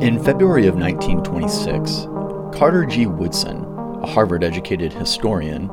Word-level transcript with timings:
In 0.00 0.18
February 0.24 0.66
of 0.66 0.76
1926, 0.76 2.06
Carter 2.58 2.86
G. 2.86 3.04
Woodson, 3.04 3.66
a 4.02 4.06
Harvard 4.06 4.42
educated 4.42 4.94
historian, 4.94 5.70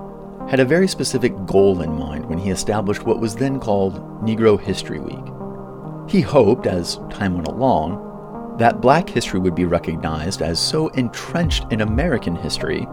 had 0.50 0.60
a 0.60 0.66
very 0.66 0.86
specific 0.90 1.34
goal 1.46 1.82
in 1.82 1.94
mind 1.94 2.26
when 2.26 2.38
he 2.38 2.50
established 2.50 3.04
what 3.04 3.22
was 3.22 3.38
then 3.38 3.58
called 3.58 4.02
Negro 4.22 4.60
History 4.60 5.00
Week. 5.00 6.12
He 6.12 6.20
hoped, 6.20 6.68
as 6.68 6.98
time 7.10 7.36
went 7.36 7.48
along, 7.48 8.58
that 8.60 8.82
black 8.82 9.08
history 9.08 9.40
would 9.40 9.56
be 9.56 9.64
recognized 9.64 10.42
as 10.42 10.60
so 10.60 10.90
entrenched 10.90 11.72
in 11.72 11.80
American 11.80 12.36
history 12.36 12.86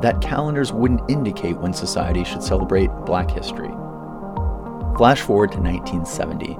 that 0.00 0.22
calendars 0.22 0.72
wouldn't 0.72 1.10
indicate 1.10 1.58
when 1.58 1.74
society 1.74 2.24
should 2.24 2.42
celebrate 2.42 2.88
black 3.04 3.30
history. 3.30 3.68
Flash 4.96 5.20
forward 5.20 5.52
to 5.52 5.58
1970, 5.58 6.54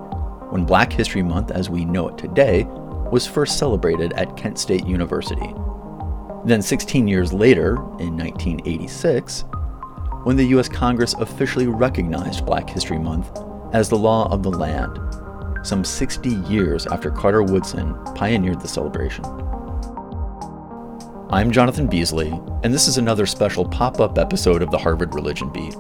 when 0.50 0.66
Black 0.66 0.92
History 0.92 1.22
Month 1.22 1.50
as 1.50 1.70
we 1.70 1.86
know 1.86 2.08
it 2.08 2.18
today 2.18 2.68
was 3.10 3.26
first 3.26 3.58
celebrated 3.58 4.12
at 4.14 4.36
Kent 4.36 4.58
State 4.58 4.86
University. 4.86 5.54
Then, 6.44 6.62
16 6.62 7.08
years 7.08 7.32
later, 7.32 7.74
in 7.98 8.16
1986, 8.16 9.44
when 10.24 10.36
the 10.36 10.46
US 10.58 10.68
Congress 10.68 11.14
officially 11.14 11.66
recognized 11.66 12.46
Black 12.46 12.68
History 12.68 12.98
Month 12.98 13.30
as 13.72 13.88
the 13.88 13.96
law 13.96 14.30
of 14.32 14.42
the 14.42 14.50
land, 14.50 14.98
some 15.62 15.84
60 15.84 16.30
years 16.50 16.86
after 16.86 17.10
Carter 17.10 17.42
Woodson 17.42 17.94
pioneered 18.14 18.60
the 18.60 18.68
celebration. 18.68 19.24
I'm 21.30 21.50
Jonathan 21.50 21.86
Beasley, 21.86 22.30
and 22.62 22.72
this 22.72 22.88
is 22.88 22.96
another 22.96 23.26
special 23.26 23.66
pop 23.66 24.00
up 24.00 24.18
episode 24.18 24.62
of 24.62 24.70
the 24.70 24.78
Harvard 24.78 25.14
Religion 25.14 25.50
Beat. 25.50 25.74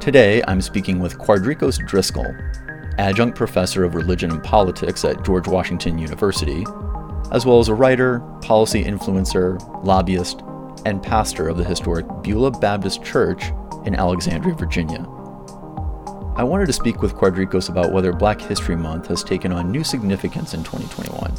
Today, 0.00 0.42
I'm 0.48 0.60
speaking 0.60 0.98
with 0.98 1.18
Quardricos 1.18 1.78
Driskell, 1.86 2.34
adjunct 2.98 3.36
professor 3.36 3.84
of 3.84 3.94
religion 3.94 4.30
and 4.30 4.42
politics 4.42 5.04
at 5.04 5.24
George 5.24 5.46
Washington 5.46 5.98
University, 5.98 6.64
as 7.32 7.46
well 7.46 7.60
as 7.60 7.68
a 7.68 7.74
writer, 7.74 8.20
policy 8.42 8.84
influencer, 8.84 9.58
lobbyist, 9.84 10.42
and 10.84 11.02
pastor 11.02 11.48
of 11.48 11.56
the 11.56 11.64
historic 11.64 12.06
Beulah 12.22 12.50
Baptist 12.50 13.04
Church 13.04 13.44
in 13.84 13.94
Alexandria, 13.94 14.54
Virginia. 14.54 15.06
I 16.36 16.44
wanted 16.44 16.66
to 16.66 16.72
speak 16.72 17.02
with 17.02 17.14
Quardricos 17.14 17.68
about 17.68 17.92
whether 17.92 18.12
Black 18.12 18.40
History 18.40 18.76
Month 18.76 19.08
has 19.08 19.24
taken 19.24 19.52
on 19.52 19.72
new 19.72 19.82
significance 19.82 20.54
in 20.54 20.62
2021. 20.62 21.34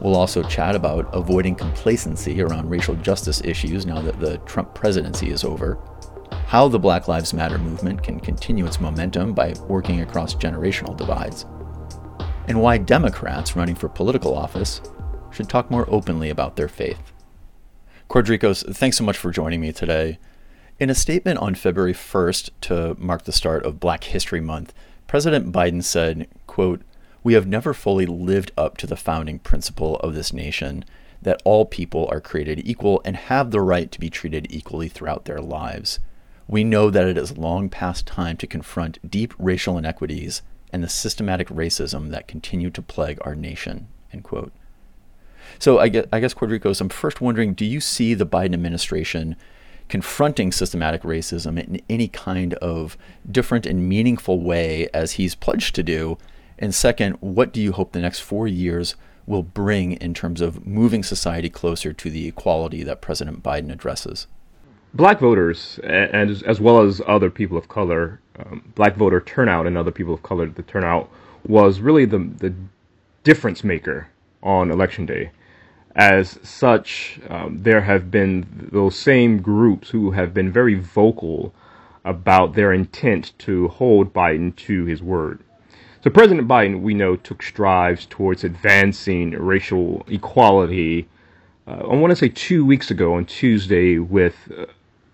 We'll 0.00 0.14
also 0.14 0.44
chat 0.44 0.76
about 0.76 1.12
avoiding 1.12 1.56
complacency 1.56 2.40
around 2.40 2.70
racial 2.70 2.94
justice 2.96 3.42
issues 3.44 3.86
now 3.86 4.00
that 4.00 4.20
the 4.20 4.38
Trump 4.38 4.72
presidency 4.72 5.30
is 5.30 5.42
over, 5.42 5.78
how 6.46 6.68
the 6.68 6.78
Black 6.78 7.08
Lives 7.08 7.34
Matter 7.34 7.58
movement 7.58 8.02
can 8.02 8.20
continue 8.20 8.66
its 8.66 8.80
momentum 8.80 9.34
by 9.34 9.54
working 9.68 10.00
across 10.00 10.34
generational 10.34 10.96
divides, 10.96 11.44
and 12.46 12.60
why 12.60 12.78
Democrats 12.78 13.56
running 13.56 13.74
for 13.74 13.88
political 13.88 14.34
office 14.34 14.80
should 15.30 15.48
talk 15.48 15.70
more 15.70 15.86
openly 15.88 16.30
about 16.30 16.56
their 16.56 16.68
faith. 16.68 17.12
Quardricos, 18.08 18.74
thanks 18.74 18.96
so 18.96 19.04
much 19.04 19.18
for 19.18 19.30
joining 19.30 19.60
me 19.60 19.72
today. 19.72 20.18
In 20.78 20.88
a 20.88 20.94
statement 20.94 21.38
on 21.40 21.54
February 21.54 21.92
1st 21.92 22.50
to 22.62 22.96
mark 22.98 23.24
the 23.24 23.32
start 23.32 23.66
of 23.66 23.80
Black 23.80 24.04
History 24.04 24.40
Month, 24.40 24.72
President 25.06 25.52
Biden 25.52 25.82
said, 25.82 26.28
quote, 26.46 26.82
"We 27.22 27.34
have 27.34 27.46
never 27.46 27.74
fully 27.74 28.06
lived 28.06 28.52
up 28.56 28.76
to 28.78 28.86
the 28.86 28.96
founding 28.96 29.40
principle 29.40 29.96
of 29.96 30.14
this 30.14 30.32
nation 30.32 30.84
that 31.20 31.42
all 31.44 31.66
people 31.66 32.08
are 32.10 32.20
created 32.20 32.62
equal 32.64 33.02
and 33.04 33.16
have 33.16 33.50
the 33.50 33.60
right 33.60 33.90
to 33.90 34.00
be 34.00 34.08
treated 34.08 34.46
equally 34.50 34.88
throughout 34.88 35.24
their 35.24 35.40
lives. 35.40 35.98
We 36.48 36.64
know 36.64 36.90
that 36.90 37.06
it 37.06 37.18
is 37.18 37.38
long 37.38 37.68
past 37.68 38.06
time 38.06 38.36
to 38.38 38.46
confront 38.46 38.98
deep 39.08 39.34
racial 39.38 39.78
inequities 39.78 40.42
and 40.72 40.82
the 40.82 40.88
systematic 40.88 41.48
racism 41.48 42.10
that 42.10 42.26
continue 42.26 42.70
to 42.70 42.82
plague 42.82 43.18
our 43.20 43.34
nation." 43.34 43.86
End 44.12 44.24
quote. 44.24 44.52
So 45.58 45.78
I 45.78 45.88
guess, 45.88 46.06
I 46.12 46.20
guess 46.20 46.34
Quardricos, 46.34 46.80
I'm 46.80 46.88
first 46.88 47.20
wondering, 47.20 47.54
do 47.54 47.64
you 47.64 47.80
see 47.80 48.14
the 48.14 48.26
Biden 48.26 48.54
administration 48.54 49.36
confronting 49.88 50.52
systematic 50.52 51.02
racism 51.02 51.58
in 51.58 51.80
any 51.88 52.08
kind 52.08 52.54
of 52.54 52.98
different 53.30 53.64
and 53.66 53.88
meaningful 53.88 54.40
way 54.40 54.88
as 54.92 55.12
he's 55.12 55.34
pledged 55.34 55.74
to 55.74 55.82
do? 55.82 56.18
And 56.58 56.74
second, 56.74 57.14
what 57.20 57.52
do 57.52 57.60
you 57.60 57.72
hope 57.72 57.92
the 57.92 58.00
next 58.00 58.20
four 58.20 58.48
years 58.48 58.94
will 59.26 59.42
bring 59.42 59.92
in 59.92 60.14
terms 60.14 60.40
of 60.40 60.66
moving 60.66 61.02
society 61.02 61.48
closer 61.50 61.92
to 61.92 62.10
the 62.10 62.26
equality 62.26 62.82
that 62.82 63.00
President 63.00 63.42
Biden 63.42 63.72
addresses? 63.72 64.26
Black 64.94 65.20
voters, 65.20 65.78
and 65.84 66.42
as 66.44 66.60
well 66.60 66.80
as 66.80 67.00
other 67.06 67.30
people 67.30 67.56
of 67.56 67.68
color, 67.68 68.20
um, 68.38 68.72
black 68.74 68.96
voter 68.96 69.20
turnout 69.20 69.66
and 69.66 69.76
other 69.76 69.90
people 69.90 70.14
of 70.14 70.22
color, 70.22 70.46
the 70.46 70.62
turnout 70.62 71.10
was 71.46 71.80
really 71.80 72.04
the 72.04 72.18
the 72.18 72.54
difference 73.22 73.62
maker 73.62 74.08
on 74.42 74.70
election 74.70 75.04
day 75.06 75.30
as 75.98 76.38
such, 76.44 77.18
um, 77.28 77.58
there 77.58 77.80
have 77.80 78.08
been 78.08 78.68
those 78.72 78.96
same 78.96 79.42
groups 79.42 79.90
who 79.90 80.12
have 80.12 80.32
been 80.32 80.50
very 80.50 80.76
vocal 80.76 81.52
about 82.04 82.54
their 82.54 82.72
intent 82.72 83.32
to 83.38 83.66
hold 83.66 84.14
Biden 84.14 84.54
to 84.54 84.84
his 84.84 85.02
word. 85.02 85.40
So 86.04 86.10
President 86.10 86.46
Biden, 86.46 86.82
we 86.82 86.94
know, 86.94 87.16
took 87.16 87.42
strides 87.42 88.06
towards 88.06 88.44
advancing 88.44 89.32
racial 89.32 90.06
equality. 90.08 91.08
Uh, 91.66 91.82
I 91.90 91.96
want 91.96 92.12
to 92.12 92.16
say 92.16 92.28
two 92.28 92.64
weeks 92.64 92.92
ago 92.92 93.14
on 93.14 93.24
Tuesday 93.24 93.98
with 93.98 94.36
uh, 94.56 94.66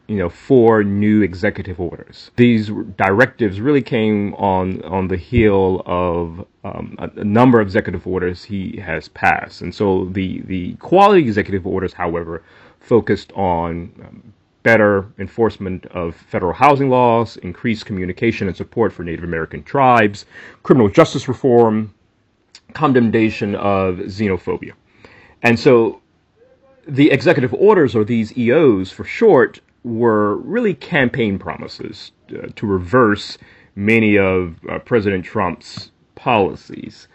you 0.06 0.16
know, 0.16 0.28
four 0.28 0.84
new 0.84 1.22
executive 1.22 1.80
orders. 1.80 2.30
These 2.36 2.70
directives 2.96 3.60
really 3.60 3.82
came 3.82 4.34
on 4.34 4.82
on 4.84 5.08
the 5.08 5.16
heel 5.16 5.82
of 5.86 6.46
um, 6.62 6.96
a, 6.98 7.10
a, 7.20 7.24
number 7.24 7.60
of 7.60 7.66
executive 7.68 8.06
orders 8.06 8.44
he 8.44 8.76
has 8.78 9.08
passed, 9.08 9.62
and 9.62 9.74
so 9.74 10.06
the 10.06 10.42
the 10.42 10.74
quality 10.74 11.22
executive 11.22 11.66
orders, 11.66 11.94
however, 11.94 12.42
focused 12.80 13.32
on 13.32 13.92
um, 14.04 14.32
better 14.62 15.06
enforcement 15.18 15.86
of 15.86 16.14
federal 16.14 16.52
housing 16.52 16.90
laws, 16.90 17.38
increased 17.38 17.86
communication 17.86 18.46
and 18.46 18.56
support 18.56 18.92
for 18.92 19.04
Native 19.04 19.24
American 19.24 19.62
tribes, 19.62 20.26
criminal 20.62 20.88
justice 20.88 21.28
reform, 21.28 21.94
condemnation 22.74 23.54
of 23.54 23.96
xenophobia, 23.96 24.72
and 25.42 25.58
so 25.58 26.02
the 26.86 27.10
executive 27.10 27.54
orders, 27.54 27.94
or 27.94 28.04
these 28.04 28.36
EOs 28.36 28.90
for 28.90 29.04
short, 29.04 29.60
were 29.84 30.36
really 30.36 30.74
campaign 30.74 31.38
promises 31.38 32.12
uh, 32.30 32.48
to 32.56 32.66
reverse 32.66 33.38
many 33.76 34.16
of 34.18 34.56
uh, 34.68 34.78
President 34.80 35.24
Trump's 35.24 35.90
policies. 36.14 37.06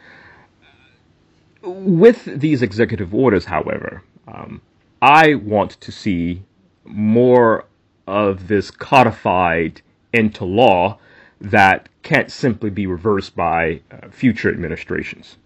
With 1.61 2.39
these 2.39 2.61
executive 2.61 3.13
orders, 3.13 3.45
however, 3.45 4.03
um, 4.27 4.61
I 5.01 5.35
want 5.35 5.71
to 5.81 5.91
see 5.91 6.43
more 6.85 7.65
of 8.07 8.47
this 8.47 8.71
codified 8.71 9.81
into 10.13 10.45
law 10.45 10.99
that 11.41 11.89
can't 12.03 12.31
simply 12.31 12.69
be 12.69 12.85
reversed 12.85 13.35
by 13.35 13.81
uh, 13.91 14.09
future 14.09 14.49
administrations. 14.49 15.37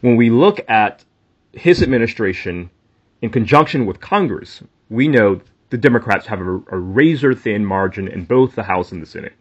When 0.00 0.16
we 0.16 0.30
look 0.30 0.60
at 0.68 1.04
his 1.52 1.82
administration 1.82 2.70
in 3.20 3.30
conjunction 3.30 3.84
with 3.84 4.00
Congress, 4.00 4.62
we 4.88 5.08
know 5.08 5.40
the 5.70 5.78
Democrats 5.78 6.26
have 6.26 6.40
a, 6.40 6.60
a 6.70 6.78
razor 6.78 7.34
thin 7.34 7.64
margin 7.64 8.08
in 8.08 8.24
both 8.24 8.54
the 8.54 8.62
House 8.62 8.92
and 8.92 9.02
the 9.02 9.06
Senate. 9.06 9.34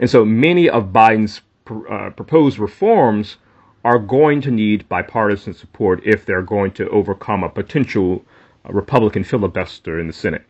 And 0.00 0.10
so 0.10 0.24
many 0.24 0.68
of 0.68 0.86
Biden's 0.86 1.40
pr- 1.64 1.88
uh, 1.88 2.10
proposed 2.10 2.58
reforms 2.58 3.36
are 3.84 3.98
going 3.98 4.40
to 4.42 4.50
need 4.50 4.88
bipartisan 4.88 5.54
support 5.54 6.00
if 6.04 6.26
they're 6.26 6.42
going 6.42 6.72
to 6.72 6.88
overcome 6.90 7.44
a 7.44 7.48
potential 7.48 8.24
uh, 8.64 8.72
Republican 8.72 9.24
filibuster 9.24 10.00
in 10.00 10.06
the 10.06 10.12
Senate. 10.12 10.44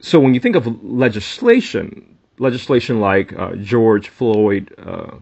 So 0.00 0.20
when 0.20 0.34
you 0.34 0.40
think 0.40 0.54
of 0.54 0.84
legislation, 0.84 2.16
legislation 2.38 3.00
like 3.00 3.32
uh, 3.36 3.56
George 3.56 4.08
Floyd 4.08 4.72
uh, 4.78 5.16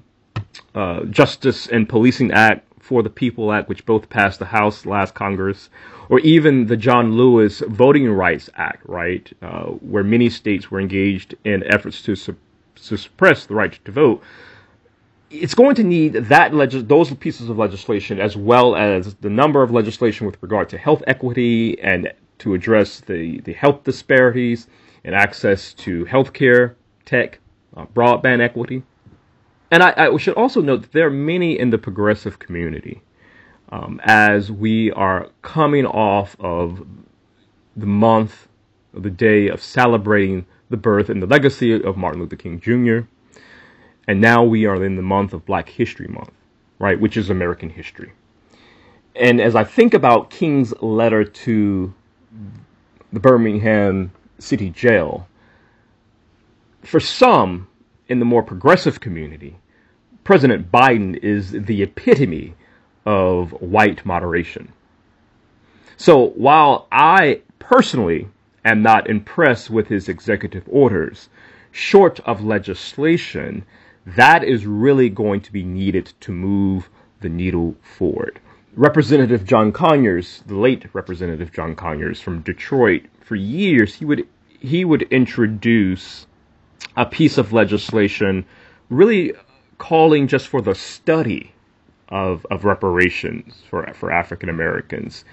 uh, 0.74 1.04
Justice 1.04 1.66
and 1.66 1.88
Policing 1.88 2.32
Act 2.32 2.66
for 2.78 3.02
the 3.02 3.10
People 3.10 3.52
Act, 3.52 3.68
which 3.68 3.86
both 3.86 4.08
passed 4.08 4.38
the 4.38 4.44
House 4.44 4.86
last 4.86 5.14
Congress, 5.14 5.70
or 6.08 6.20
even 6.20 6.66
the 6.66 6.76
John 6.76 7.12
Lewis 7.12 7.60
Voting 7.66 8.10
Rights 8.10 8.48
Act, 8.54 8.82
right, 8.86 9.30
uh, 9.42 9.64
where 9.64 10.04
many 10.04 10.30
states 10.30 10.70
were 10.70 10.80
engaged 10.80 11.34
in 11.44 11.64
efforts 11.64 12.02
to, 12.02 12.14
su- 12.14 12.36
to 12.76 12.96
suppress 12.96 13.46
the 13.46 13.54
right 13.54 13.78
to 13.84 13.92
vote. 13.92 14.22
It's 15.30 15.54
going 15.54 15.74
to 15.76 15.82
need 15.82 16.12
that 16.12 16.54
legis- 16.54 16.84
those 16.84 17.12
pieces 17.14 17.48
of 17.48 17.58
legislation 17.58 18.20
as 18.20 18.36
well 18.36 18.76
as 18.76 19.14
the 19.16 19.30
number 19.30 19.62
of 19.62 19.70
legislation 19.70 20.26
with 20.26 20.40
regard 20.40 20.68
to 20.70 20.78
health 20.78 21.02
equity 21.06 21.80
and 21.80 22.12
to 22.38 22.54
address 22.54 23.00
the, 23.00 23.40
the 23.40 23.52
health 23.52 23.82
disparities 23.82 24.68
and 25.04 25.14
access 25.14 25.72
to 25.74 26.04
healthcare, 26.04 26.74
tech, 27.04 27.38
uh, 27.76 27.86
broadband 27.86 28.40
equity. 28.40 28.82
And 29.70 29.82
I, 29.82 29.94
I 29.96 30.16
should 30.18 30.34
also 30.34 30.60
note 30.60 30.82
that 30.82 30.92
there 30.92 31.08
are 31.08 31.10
many 31.10 31.58
in 31.58 31.70
the 31.70 31.78
progressive 31.78 32.38
community 32.38 33.02
um, 33.70 34.00
as 34.04 34.50
we 34.52 34.92
are 34.92 35.28
coming 35.42 35.86
off 35.86 36.36
of 36.40 36.86
the 37.76 37.86
month, 37.86 38.48
the 38.94 39.10
day 39.10 39.48
of 39.48 39.62
celebrating 39.62 40.46
the 40.70 40.76
birth 40.76 41.08
and 41.10 41.22
the 41.22 41.26
legacy 41.26 41.72
of 41.82 41.96
Martin 41.96 42.20
Luther 42.20 42.36
King 42.36 42.60
Jr. 42.60 43.00
And 44.08 44.20
now 44.20 44.44
we 44.44 44.66
are 44.66 44.82
in 44.84 44.96
the 44.96 45.02
month 45.02 45.32
of 45.32 45.44
Black 45.46 45.68
History 45.68 46.08
Month, 46.08 46.32
right, 46.78 46.98
which 47.00 47.16
is 47.16 47.30
American 47.30 47.70
history. 47.70 48.12
and 49.14 49.40
as 49.40 49.54
I 49.54 49.64
think 49.64 49.94
about 49.94 50.30
King's 50.30 50.74
letter 50.82 51.24
to 51.24 51.94
the 53.12 53.20
Birmingham 53.20 54.12
City 54.38 54.70
Jail, 54.70 55.28
for 56.82 57.00
some 57.00 57.68
in 58.08 58.18
the 58.18 58.24
more 58.24 58.42
progressive 58.42 59.00
community, 59.00 59.56
President 60.24 60.70
Biden 60.70 61.16
is 61.22 61.52
the 61.52 61.82
epitome 61.82 62.54
of 63.06 63.52
white 63.62 64.04
moderation. 64.04 64.72
So 65.96 66.30
while 66.30 66.88
I 66.92 67.40
personally 67.58 68.28
am 68.64 68.82
not 68.82 69.08
impressed 69.08 69.70
with 69.70 69.88
his 69.88 70.08
executive 70.08 70.64
orders, 70.66 71.28
short 71.70 72.20
of 72.20 72.44
legislation, 72.44 73.64
that 74.04 74.44
is 74.44 74.66
really 74.66 75.08
going 75.08 75.40
to 75.42 75.52
be 75.52 75.62
needed 75.62 76.12
to 76.20 76.32
move 76.32 76.90
the 77.20 77.28
needle 77.28 77.76
forward. 77.80 78.40
Representative 78.74 79.44
John 79.44 79.72
Conyers, 79.72 80.42
the 80.46 80.56
late 80.56 80.84
Representative 80.92 81.52
John 81.52 81.74
Conyers 81.74 82.20
from 82.20 82.42
Detroit, 82.42 83.02
for 83.20 83.36
years 83.36 83.94
he 83.94 84.04
would 84.04 84.26
he 84.60 84.84
would 84.84 85.02
introduce 85.02 86.26
a 86.96 87.06
piece 87.06 87.38
of 87.38 87.52
legislation 87.52 88.44
really 88.90 89.32
calling 89.78 90.26
just 90.26 90.48
for 90.48 90.60
the 90.60 90.74
study 90.74 91.52
of, 92.08 92.46
of 92.50 92.64
reparations 92.64 93.62
for, 93.68 93.86
for 93.94 94.10
African 94.10 94.48
Americans. 94.48 95.24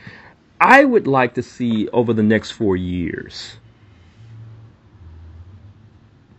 I 0.59 0.85
would 0.85 1.07
like 1.07 1.33
to 1.35 1.43
see 1.43 1.87
over 1.89 2.13
the 2.13 2.23
next 2.23 2.51
four 2.51 2.75
years, 2.75 3.57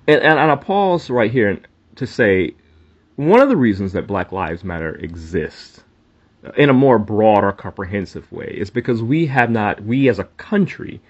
and, 0.06 0.20
and, 0.20 0.38
and 0.38 0.50
I'll 0.50 0.56
pause 0.56 1.10
right 1.10 1.30
here 1.30 1.60
to 1.96 2.06
say 2.06 2.54
one 3.16 3.40
of 3.40 3.48
the 3.48 3.56
reasons 3.56 3.92
that 3.92 4.06
Black 4.06 4.32
Lives 4.32 4.64
Matter 4.64 4.94
exists 4.96 5.80
in 6.56 6.68
a 6.68 6.74
more 6.74 6.98
broad 6.98 7.44
or 7.44 7.52
comprehensive 7.52 8.30
way 8.30 8.54
is 8.58 8.70
because 8.70 9.02
we 9.02 9.26
have 9.26 9.50
not, 9.50 9.82
we 9.82 10.08
as 10.08 10.18
a 10.18 10.24
country, 10.24 11.00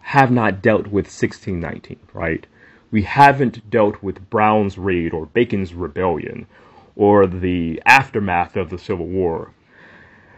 have 0.00 0.30
not 0.30 0.62
dealt 0.62 0.86
with 0.86 1.06
1619, 1.06 1.98
right? 2.12 2.46
we 2.94 3.02
haven't 3.02 3.68
dealt 3.70 4.00
with 4.04 4.30
Brown's 4.30 4.78
raid 4.78 5.12
or 5.12 5.26
Bacon's 5.26 5.74
rebellion 5.74 6.46
or 6.96 7.26
the 7.26 7.82
aftermath 7.84 8.56
of 8.56 8.70
the 8.70 8.78
Civil 8.78 9.06
War. 9.06 9.52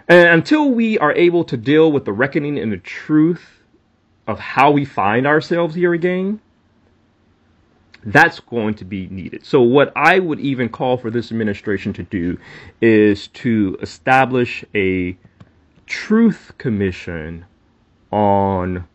And 0.08 0.28
until 0.28 0.70
we 0.70 0.98
are 0.98 1.12
able 1.12 1.44
to 1.44 1.56
deal 1.56 1.90
with 1.90 2.04
the 2.04 2.12
reckoning 2.12 2.58
and 2.58 2.72
the 2.72 2.78
truth 2.78 3.62
of 4.26 4.38
how 4.38 4.70
we 4.70 4.84
find 4.84 5.26
ourselves 5.26 5.74
here 5.74 5.92
again, 5.92 6.40
that's 8.04 8.38
going 8.38 8.74
to 8.74 8.84
be 8.84 9.08
needed. 9.08 9.44
So, 9.44 9.60
what 9.60 9.92
I 9.96 10.20
would 10.20 10.38
even 10.38 10.68
call 10.68 10.96
for 10.96 11.10
this 11.10 11.32
administration 11.32 11.92
to 11.94 12.04
do 12.04 12.38
is 12.80 13.26
to 13.28 13.76
establish 13.82 14.64
a 14.74 15.16
truth 15.86 16.52
commission 16.56 17.44
on 18.12 18.86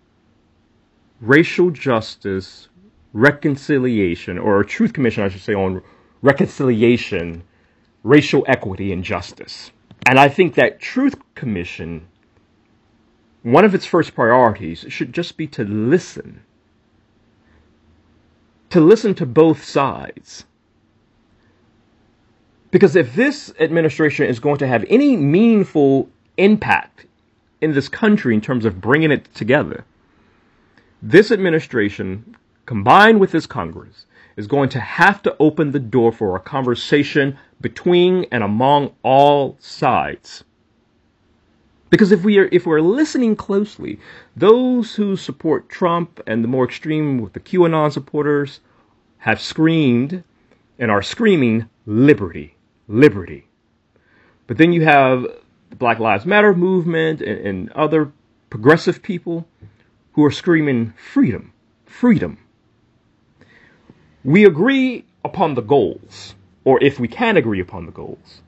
racial 1.19 1.71
justice 1.71 2.69
reconciliation, 3.13 4.37
or 4.37 4.61
a 4.61 4.65
truth 4.65 4.93
commission, 4.93 5.23
I 5.23 5.27
should 5.27 5.41
say, 5.41 5.53
on 5.53 5.81
reconciliation, 6.21 7.43
racial 8.03 8.43
equity, 8.47 8.91
and 8.91 9.03
justice. 9.03 9.71
And 10.07 10.19
I 10.19 10.29
think 10.29 10.55
that 10.55 10.79
truth 10.79 11.15
commission, 11.35 12.07
one 13.43 13.65
of 13.65 13.75
its 13.75 13.85
first 13.85 14.15
priorities 14.15 14.85
should 14.89 15.13
just 15.13 15.37
be 15.37 15.47
to 15.47 15.63
listen. 15.63 16.41
To 18.71 18.79
listen 18.79 19.13
to 19.15 19.25
both 19.25 19.63
sides. 19.63 20.45
Because 22.71 22.95
if 22.95 23.15
this 23.15 23.53
administration 23.59 24.27
is 24.27 24.39
going 24.39 24.57
to 24.59 24.67
have 24.67 24.85
any 24.89 25.17
meaningful 25.17 26.09
impact 26.37 27.05
in 27.59 27.73
this 27.73 27.89
country 27.89 28.33
in 28.33 28.41
terms 28.41 28.65
of 28.65 28.81
bringing 28.81 29.11
it 29.11 29.33
together, 29.35 29.83
this 31.01 31.31
administration 31.31 32.35
combined 32.65 33.19
with 33.19 33.31
this 33.31 33.45
Congress, 33.45 34.05
is 34.37 34.47
going 34.47 34.69
to 34.69 34.79
have 34.79 35.21
to 35.21 35.35
open 35.39 35.71
the 35.71 35.79
door 35.79 36.11
for 36.11 36.35
a 36.35 36.39
conversation 36.39 37.37
between 37.61 38.25
and 38.31 38.43
among 38.43 38.93
all 39.03 39.57
sides. 39.59 40.43
Because 41.89 42.11
if 42.11 42.23
we 42.23 42.37
are 42.39 42.49
if 42.51 42.65
we're 42.65 42.81
listening 42.81 43.35
closely, 43.35 43.99
those 44.35 44.95
who 44.95 45.15
support 45.15 45.69
Trump 45.69 46.21
and 46.25 46.43
the 46.43 46.47
more 46.47 46.65
extreme 46.65 47.19
with 47.19 47.33
the 47.33 47.39
QAnon 47.39 47.91
supporters 47.91 48.61
have 49.19 49.41
screamed 49.41 50.23
and 50.79 50.89
are 50.89 51.01
screaming 51.01 51.69
liberty, 51.85 52.55
liberty. 52.87 53.47
But 54.47 54.57
then 54.57 54.73
you 54.73 54.83
have 54.83 55.27
the 55.69 55.75
Black 55.75 55.99
Lives 55.99 56.25
Matter 56.25 56.53
movement 56.53 57.21
and, 57.21 57.45
and 57.45 57.71
other 57.73 58.11
progressive 58.49 59.01
people 59.01 59.47
who 60.13 60.23
are 60.23 60.31
screaming 60.31 60.93
freedom, 60.97 61.53
freedom, 61.85 62.37
we 64.23 64.45
agree 64.45 65.05
upon 65.25 65.55
the 65.55 65.61
goals, 65.61 66.35
or 66.63 66.83
if 66.83 66.99
we 66.99 67.07
can 67.07 67.37
agree 67.37 67.59
upon 67.59 67.85
the 67.85 67.91
goals. 67.91 68.41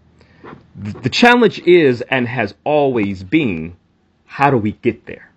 The 0.75 1.09
challenge 1.09 1.59
is 1.59 2.01
and 2.09 2.27
has 2.27 2.53
always 2.63 3.23
been 3.23 3.77
how 4.25 4.49
do 4.49 4.57
we 4.57 4.73
get 4.73 5.05
there? 5.05 5.31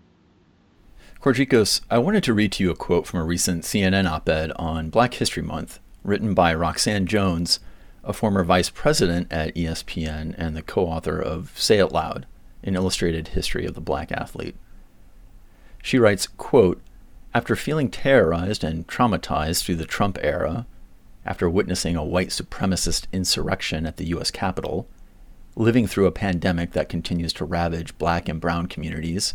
Quardricos, 1.20 1.80
I 1.90 1.98
wanted 1.98 2.22
to 2.24 2.34
read 2.34 2.52
to 2.52 2.62
you 2.62 2.70
a 2.70 2.76
quote 2.76 3.06
from 3.06 3.20
a 3.20 3.24
recent 3.24 3.64
CNN 3.64 4.08
op 4.08 4.28
ed 4.28 4.52
on 4.56 4.90
Black 4.90 5.14
History 5.14 5.42
Month, 5.42 5.80
written 6.02 6.34
by 6.34 6.54
Roxanne 6.54 7.06
Jones, 7.06 7.60
a 8.04 8.12
former 8.12 8.44
vice 8.44 8.70
president 8.70 9.30
at 9.30 9.54
ESPN 9.54 10.34
and 10.38 10.56
the 10.56 10.62
co 10.62 10.86
author 10.86 11.20
of 11.20 11.52
Say 11.56 11.78
It 11.78 11.92
Loud, 11.92 12.26
an 12.62 12.76
illustrated 12.76 13.28
history 13.28 13.66
of 13.66 13.74
the 13.74 13.80
black 13.80 14.12
athlete. 14.12 14.56
She 15.82 15.98
writes, 15.98 16.26
quote, 16.26 16.80
after 17.34 17.54
feeling 17.54 17.90
terrorized 17.90 18.64
and 18.64 18.86
traumatized 18.86 19.64
through 19.64 19.76
the 19.76 19.84
Trump 19.84 20.18
era, 20.22 20.66
after 21.26 21.50
witnessing 21.50 21.96
a 21.96 22.04
white 22.04 22.28
supremacist 22.28 23.06
insurrection 23.12 23.84
at 23.84 23.96
the 23.96 24.06
U.S. 24.06 24.30
Capitol, 24.30 24.88
living 25.56 25.86
through 25.86 26.06
a 26.06 26.12
pandemic 26.12 26.72
that 26.72 26.88
continues 26.88 27.32
to 27.34 27.44
ravage 27.44 27.98
black 27.98 28.28
and 28.28 28.40
brown 28.40 28.66
communities, 28.68 29.34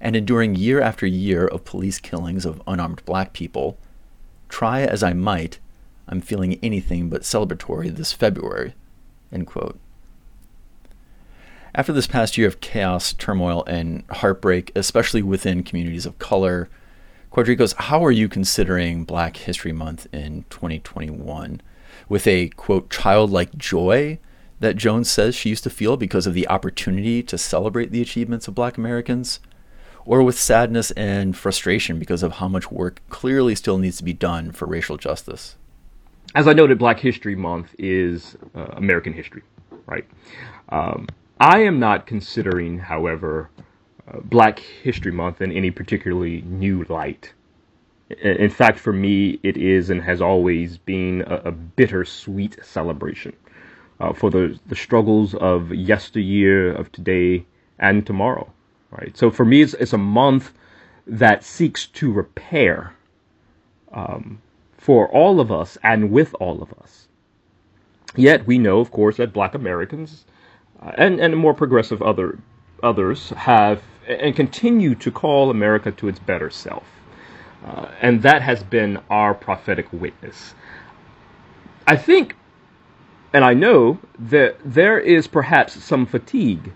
and 0.00 0.14
enduring 0.14 0.54
year 0.54 0.80
after 0.80 1.06
year 1.06 1.46
of 1.46 1.64
police 1.64 1.98
killings 1.98 2.46
of 2.46 2.62
unarmed 2.66 3.04
black 3.04 3.32
people, 3.32 3.78
try 4.48 4.82
as 4.82 5.02
I 5.02 5.12
might, 5.12 5.58
I'm 6.08 6.20
feeling 6.20 6.58
anything 6.62 7.08
but 7.08 7.22
celebratory 7.22 7.94
this 7.94 8.12
February. 8.12 8.74
After 11.74 11.92
this 11.92 12.06
past 12.06 12.36
year 12.36 12.46
of 12.46 12.60
chaos, 12.60 13.14
turmoil, 13.14 13.64
and 13.66 14.04
heartbreak, 14.10 14.72
especially 14.76 15.22
within 15.22 15.62
communities 15.62 16.04
of 16.04 16.18
color, 16.18 16.68
Quardricos, 17.32 17.74
how 17.74 18.04
are 18.04 18.10
you 18.10 18.28
considering 18.28 19.04
Black 19.04 19.38
History 19.38 19.72
Month 19.72 20.06
in 20.12 20.44
2021? 20.50 21.62
With 22.06 22.26
a 22.26 22.50
quote, 22.50 22.90
childlike 22.90 23.56
joy 23.56 24.18
that 24.60 24.76
Jones 24.76 25.10
says 25.10 25.34
she 25.34 25.48
used 25.48 25.64
to 25.64 25.70
feel 25.70 25.96
because 25.96 26.26
of 26.26 26.34
the 26.34 26.46
opportunity 26.48 27.22
to 27.22 27.38
celebrate 27.38 27.90
the 27.90 28.02
achievements 28.02 28.48
of 28.48 28.54
black 28.54 28.76
Americans? 28.76 29.40
Or 30.04 30.22
with 30.22 30.38
sadness 30.38 30.90
and 30.90 31.34
frustration 31.34 31.98
because 31.98 32.22
of 32.22 32.32
how 32.32 32.48
much 32.48 32.70
work 32.70 33.00
clearly 33.08 33.54
still 33.54 33.78
needs 33.78 33.96
to 33.96 34.04
be 34.04 34.12
done 34.12 34.52
for 34.52 34.66
racial 34.66 34.98
justice? 34.98 35.56
As 36.34 36.46
I 36.46 36.52
noted, 36.52 36.78
Black 36.78 37.00
History 37.00 37.34
Month 37.34 37.74
is 37.78 38.36
uh, 38.54 38.66
American 38.72 39.14
history, 39.14 39.42
right? 39.86 40.04
Um, 40.68 41.08
I 41.40 41.60
am 41.60 41.80
not 41.80 42.06
considering, 42.06 42.78
however, 42.78 43.48
Black 44.20 44.58
History 44.58 45.12
Month 45.12 45.40
in 45.40 45.52
any 45.52 45.70
particularly 45.70 46.42
new 46.42 46.84
light. 46.88 47.32
In 48.20 48.50
fact, 48.50 48.78
for 48.78 48.92
me, 48.92 49.40
it 49.42 49.56
is 49.56 49.88
and 49.88 50.02
has 50.02 50.20
always 50.20 50.76
been 50.76 51.22
a, 51.26 51.36
a 51.46 51.52
bittersweet 51.52 52.58
celebration 52.62 53.34
uh, 54.00 54.12
for 54.12 54.30
the, 54.30 54.58
the 54.66 54.76
struggles 54.76 55.34
of 55.34 55.72
yesteryear, 55.72 56.72
of 56.72 56.92
today, 56.92 57.46
and 57.78 58.06
tomorrow. 58.06 58.52
Right. 58.90 59.16
So 59.16 59.30
for 59.30 59.46
me, 59.46 59.62
it's, 59.62 59.72
it's 59.74 59.94
a 59.94 59.98
month 59.98 60.52
that 61.06 61.42
seeks 61.42 61.86
to 61.86 62.12
repair 62.12 62.94
um, 63.92 64.42
for 64.76 65.08
all 65.08 65.40
of 65.40 65.50
us 65.50 65.78
and 65.82 66.10
with 66.10 66.34
all 66.38 66.62
of 66.62 66.72
us. 66.74 67.08
Yet 68.14 68.46
we 68.46 68.58
know, 68.58 68.80
of 68.80 68.90
course, 68.90 69.16
that 69.16 69.32
Black 69.32 69.54
Americans 69.54 70.26
uh, 70.82 70.92
and 70.98 71.18
and 71.18 71.34
more 71.36 71.54
progressive 71.54 72.02
other 72.02 72.38
others 72.82 73.30
have 73.30 73.82
and 74.06 74.34
continue 74.34 74.94
to 74.96 75.10
call 75.10 75.50
America 75.50 75.90
to 75.92 76.08
its 76.08 76.18
better 76.18 76.50
self. 76.50 76.84
Uh, 77.64 77.88
and 78.00 78.22
that 78.22 78.42
has 78.42 78.62
been 78.62 79.00
our 79.08 79.34
prophetic 79.34 79.92
witness. 79.92 80.54
I 81.86 81.96
think, 81.96 82.36
and 83.32 83.44
I 83.44 83.54
know, 83.54 83.98
that 84.18 84.56
there 84.64 84.98
is 84.98 85.26
perhaps 85.28 85.82
some 85.82 86.06
fatigue 86.06 86.72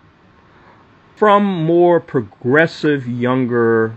from 1.17 1.45
more 1.45 1.99
progressive 1.99 3.09
younger 3.09 3.97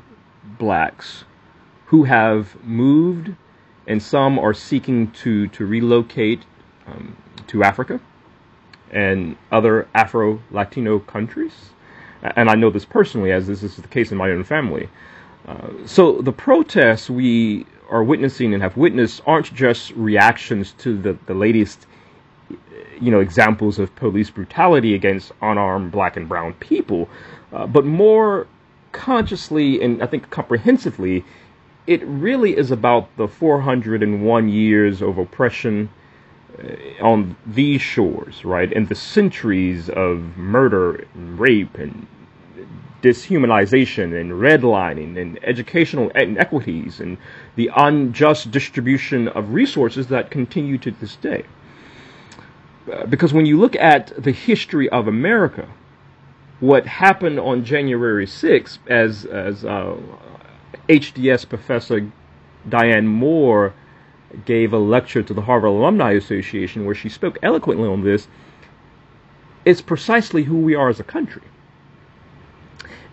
blacks 0.58 1.26
who 1.88 2.06
have 2.06 2.56
moved 2.64 3.36
and 3.88 4.02
some 4.02 4.38
are 4.38 4.54
seeking 4.54 5.12
to, 5.12 5.48
to 5.48 5.66
relocate 5.66 6.44
um, 6.88 7.18
to 7.48 7.64
Africa 7.64 8.00
and 8.92 9.36
other 9.52 9.88
Afro 9.94 10.42
Latino 10.52 11.00
countries. 11.00 11.72
And 12.22 12.50
I 12.50 12.56
know 12.56 12.70
this 12.70 12.86
personally, 12.86 13.32
as 13.32 13.48
this 13.48 13.64
is 13.64 13.76
the 13.76 13.88
case 13.88 14.12
in 14.12 14.18
my 14.18 14.30
own 14.30 14.44
family. 14.44 14.90
Uh, 15.48 15.70
so 15.86 16.22
the 16.22 16.32
protests 16.32 17.10
we 17.10 17.66
are 17.90 18.04
witnessing 18.04 18.54
and 18.54 18.62
have 18.62 18.78
witnessed 18.78 19.22
aren't 19.26 19.54
just 19.54 19.92
reactions 19.92 20.74
to 20.74 20.98
the, 20.98 21.18
the 21.26 21.34
latest 21.34 21.88
you 23.02 23.12
know 23.12 23.20
examples 23.20 23.80
of 23.80 23.96
police 23.96 24.30
brutality 24.30 24.94
against 24.94 25.32
unarmed 25.42 25.92
black 25.92 26.18
and 26.18 26.28
brown 26.28 26.54
people, 26.56 27.10
uh, 27.54 27.66
but 27.66 27.86
more 27.86 28.48
consciously 28.92 29.82
and 29.82 30.04
I 30.04 30.08
think 30.08 30.30
comprehensively, 30.30 31.24
it 31.88 32.04
really 32.04 32.58
is 32.58 32.72
about 32.72 33.16
the 33.18 33.28
401 33.28 34.50
years 34.50 35.02
of 35.02 35.18
oppression 35.18 35.90
on 37.02 37.36
these 37.46 37.82
shores, 37.82 38.44
right, 38.44 38.72
and 38.74 38.90
the 38.90 38.96
centuries 38.96 39.90
of 39.90 40.38
murder 40.38 41.06
and 41.14 41.40
rape 41.40 41.78
and 41.78 42.08
dishumanization 43.02 44.20
and 44.20 44.32
redlining 44.32 45.18
and 45.18 45.40
educational 45.44 46.10
inequities 46.10 47.00
and 47.00 47.18
the 47.56 47.70
unjust 47.78 48.52
distribution 48.52 49.30
of 49.30 49.54
resources 49.54 50.08
that 50.08 50.30
continue 50.30 50.78
to 50.78 50.92
this 50.92 51.16
day. 51.16 51.46
Uh, 52.92 53.06
because 53.06 53.34
when 53.34 53.46
you 53.46 53.58
look 53.58 53.76
at 53.78 54.12
the 54.22 54.32
history 54.32 54.90
of 54.90 55.08
America, 55.08 55.68
what 56.60 56.86
happened 56.86 57.40
on 57.40 57.64
January 57.64 58.26
6th, 58.26 58.80
as 58.88 59.24
as 59.26 59.64
uh, 59.64 59.96
HDS 60.90 61.48
professor 61.48 62.12
Diane 62.68 63.08
Moore 63.08 63.74
gave 64.46 64.74
a 64.74 64.78
lecture 64.78 65.24
to 65.24 65.34
the 65.34 65.42
Harvard 65.42 65.70
Alumni 65.70 66.12
Association 66.12 66.86
where 66.86 66.96
she 66.96 67.10
spoke 67.10 67.38
eloquently 67.42 67.88
on 67.88 68.04
this, 68.04 68.28
is 69.66 69.82
precisely 69.82 70.44
who 70.44 70.58
we 70.58 70.76
are 70.76 70.90
as 70.90 71.00
a 71.00 71.04
country. 71.04 71.42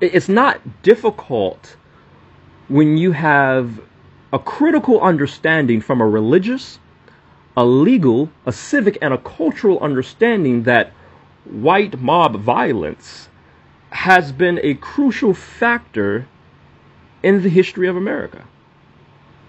It's 0.01 0.29
not 0.29 0.83
difficult 0.83 1.77
when 2.69 2.97
you 2.97 3.13
have 3.13 3.81
a 4.33 4.39
critical 4.39 5.01
understanding 5.01 5.81
from 5.81 6.01
a 6.01 6.07
religious, 6.07 6.79
a 7.57 7.65
legal, 7.65 8.31
a 8.45 8.53
civic, 8.53 8.99
and 9.01 9.15
a 9.15 9.19
cultural 9.19 9.79
understanding 9.81 10.65
that 10.65 10.93
white 11.45 11.99
mob 12.01 12.37
violence 12.37 13.29
has 13.91 14.33
been 14.33 14.61
a 14.63 14.75
crucial 14.75 15.33
factor 15.33 16.27
in 17.23 17.43
the 17.43 17.49
history 17.49 17.89
of 17.89 17.97
America. 17.97 18.45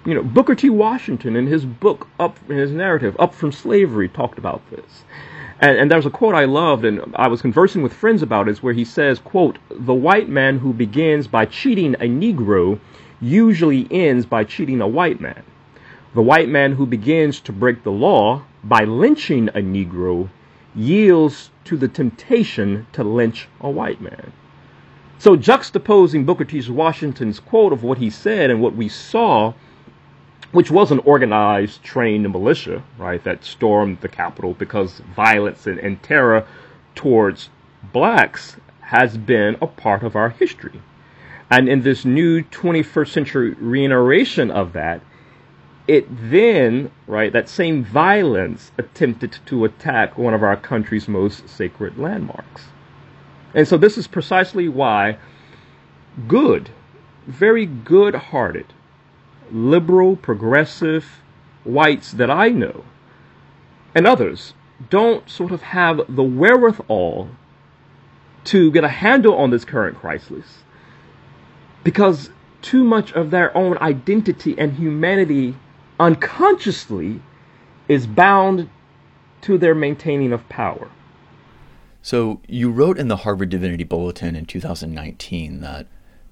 You 0.08 0.14
know, 0.14 0.24
Booker 0.24 0.56
T. 0.56 0.70
Washington 0.70 1.36
in 1.36 1.48
his 1.48 1.66
book, 1.66 2.08
Up 2.18 2.40
in 2.50 2.56
his 2.56 2.72
narrative, 2.72 3.14
Up 3.20 3.34
from 3.34 3.52
Slavery, 3.52 4.08
talked 4.08 4.38
about 4.38 4.62
this. 4.72 5.04
And, 5.60 5.78
and 5.78 5.92
there's 5.92 6.06
a 6.06 6.10
quote 6.10 6.34
I 6.34 6.46
loved, 6.46 6.86
and 6.86 7.14
I 7.18 7.28
was 7.28 7.42
conversing 7.42 7.82
with 7.82 7.92
friends 7.92 8.22
about 8.22 8.48
it, 8.48 8.64
where 8.64 8.72
he 8.72 8.86
says, 8.86 9.20
quote, 9.20 9.58
the 9.70 9.94
white 9.94 10.30
man 10.30 10.60
who 10.60 10.72
begins 10.72 11.28
by 11.28 11.44
cheating 11.46 11.96
a 11.96 12.08
Negro 12.08 12.80
usually 13.20 13.86
ends 13.92 14.26
by 14.26 14.46
cheating 14.46 14.80
a 14.80 14.88
white 14.88 15.20
man. 15.20 15.44
The 16.16 16.22
white 16.22 16.48
man 16.48 16.72
who 16.72 16.86
begins 16.86 17.42
to 17.42 17.52
break 17.52 17.84
the 17.84 17.92
law 17.92 18.44
by 18.64 18.86
lynching 18.86 19.50
a 19.50 19.60
Negro 19.60 20.30
yields 20.74 21.50
to 21.66 21.76
the 21.76 21.90
temptation 21.90 22.88
to 22.94 23.04
lynch 23.04 23.50
a 23.60 23.70
white 23.70 24.00
man. 24.00 24.32
So, 25.20 25.36
juxtaposing 25.36 26.26
Booker 26.26 26.46
T. 26.46 26.62
Washington's 26.70 27.42
quote 27.42 27.74
of 27.74 27.84
what 27.84 27.98
he 27.98 28.10
said 28.10 28.50
and 28.50 28.62
what 28.62 28.74
we 28.74 28.88
saw, 28.88 29.54
which 30.58 30.72
was 30.72 30.90
an 30.90 30.98
organized, 31.06 31.84
trained 31.84 32.28
militia, 32.32 32.82
right, 32.98 33.24
that 33.24 33.46
stormed 33.46 34.02
the 34.02 34.08
Capitol 34.08 34.56
because 34.56 35.02
violence 35.16 35.68
and, 35.68 35.78
and 35.78 36.02
terror 36.02 36.48
towards 36.96 37.52
blacks 37.94 38.58
has 38.82 39.18
been 39.20 39.56
a 39.62 39.68
part 39.68 40.02
of 40.02 40.16
our 40.16 40.30
history. 40.30 40.82
And 41.52 41.70
in 41.70 41.84
this 41.84 42.06
new 42.06 42.42
21st 42.42 43.08
century 43.08 43.52
reiteration 43.60 44.50
of 44.50 44.74
that, 44.74 45.02
it 45.88 46.08
then, 46.10 46.90
right, 47.06 47.32
that 47.32 47.48
same 47.48 47.84
violence 47.84 48.72
attempted 48.80 49.38
to 49.46 49.64
attack 49.64 50.18
one 50.18 50.34
of 50.34 50.42
our 50.42 50.58
country's 50.58 51.08
most 51.08 51.48
sacred 51.48 52.00
landmarks. 52.00 52.64
And 53.54 53.68
so 53.68 53.78
this 53.78 53.96
is 53.96 54.08
precisely 54.08 54.68
why 54.68 55.20
good, 56.28 56.72
very 57.28 57.68
good 57.68 58.16
hearted, 58.16 58.74
liberal, 59.52 60.16
progressive 60.16 61.22
whites 61.64 62.12
that 62.12 62.32
I 62.32 62.50
know 62.50 62.84
and 63.94 64.06
others 64.06 64.54
don't 64.90 65.28
sort 65.30 65.52
of 65.52 65.62
have 65.62 66.02
the 66.08 66.24
wherewithal 66.24 67.30
to 68.44 68.72
get 68.72 68.84
a 68.84 68.90
handle 68.90 69.36
on 69.36 69.50
this 69.50 69.66
current 69.66 69.98
crisis 69.98 70.60
because 71.84 72.30
too 72.62 72.84
much 72.84 73.12
of 73.14 73.32
their 73.32 73.56
own 73.58 73.78
identity 73.80 74.56
and 74.58 74.74
humanity 74.74 75.56
unconsciously 76.00 77.20
is 77.88 78.06
bound 78.06 78.70
to 79.42 79.58
their 79.58 79.74
maintaining 79.74 80.32
of 80.32 80.48
power. 80.48 80.90
So 82.02 82.40
you 82.48 82.70
wrote 82.70 83.00
in 83.00 83.08
the 83.08 83.18
Harvard 83.18 83.50
Divinity 83.50 83.84
Bulletin 83.84 84.36
in 84.36 84.46
2019 84.46 85.62
that, 85.62 85.88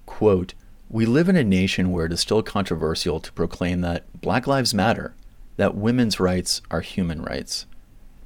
quote, 0.06 0.54
we 0.90 1.06
live 1.06 1.28
in 1.28 1.36
a 1.36 1.44
nation 1.44 1.92
where 1.92 2.06
it 2.06 2.14
is 2.14 2.20
still 2.20 2.44
controversial 2.44 3.20
to 3.20 3.32
proclaim 3.34 3.82
that 3.82 4.22
Black 4.22 4.46
Lives 4.46 4.74
Matter, 4.74 5.16
that 5.58 5.76
women's 5.76 6.20
rights 6.20 6.62
are 6.70 6.82
human 6.82 7.22
rights, 7.22 7.66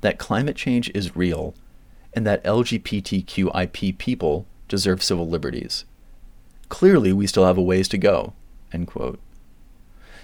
that 0.02 0.20
climate 0.20 0.56
change 0.56 0.92
is 0.94 1.16
real, 1.16 1.56
and 2.14 2.26
that 2.26 2.44
LGBTQIP 2.44 3.98
people 3.98 4.46
deserve 4.68 5.04
civil 5.04 5.28
liberties. 5.28 5.86
Clearly, 6.68 7.14
we 7.14 7.28
still 7.28 7.46
have 7.46 7.58
a 7.58 7.62
ways 7.62 7.88
to 7.90 7.98
go. 7.98 8.34
End 8.72 8.88
quote. 8.88 9.20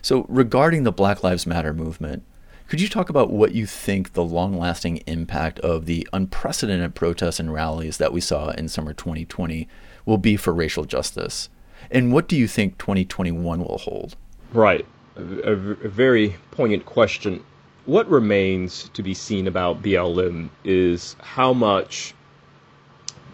So, 0.01 0.25
regarding 0.29 0.83
the 0.83 0.91
Black 0.91 1.23
Lives 1.23 1.47
Matter 1.47 1.73
movement, 1.73 2.23
could 2.67 2.81
you 2.81 2.89
talk 2.89 3.09
about 3.09 3.31
what 3.31 3.53
you 3.53 3.65
think 3.65 4.13
the 4.13 4.23
long 4.23 4.57
lasting 4.57 4.97
impact 5.07 5.59
of 5.59 5.85
the 5.85 6.07
unprecedented 6.13 6.95
protests 6.95 7.39
and 7.39 7.53
rallies 7.53 7.97
that 7.97 8.13
we 8.13 8.21
saw 8.21 8.49
in 8.49 8.67
summer 8.67 8.93
2020 8.93 9.67
will 10.05 10.17
be 10.17 10.35
for 10.35 10.53
racial 10.53 10.85
justice? 10.85 11.49
And 11.91 12.11
what 12.13 12.27
do 12.27 12.35
you 12.35 12.47
think 12.47 12.77
2021 12.77 13.59
will 13.59 13.77
hold? 13.77 14.15
Right. 14.53 14.85
A, 15.15 15.55
very 15.55 16.35
poignant 16.51 16.85
question. 16.85 17.43
What 17.85 18.09
remains 18.09 18.89
to 18.93 19.03
be 19.03 19.13
seen 19.13 19.47
about 19.47 19.81
BLM 19.81 20.49
is 20.63 21.15
how 21.21 21.53
much 21.53 22.13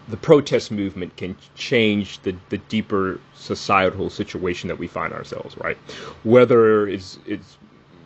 the 0.08 0.16
protest 0.16 0.70
movement 0.70 1.16
can 1.16 1.36
change 1.54 2.20
the, 2.22 2.36
the 2.50 2.58
deeper 2.58 3.20
societal 3.34 4.10
situation 4.10 4.68
that 4.68 4.78
we 4.78 4.86
find 4.86 5.12
ourselves, 5.12 5.56
right? 5.56 5.76
Whether 6.24 6.86
it's, 6.88 7.18
it's 7.26 7.56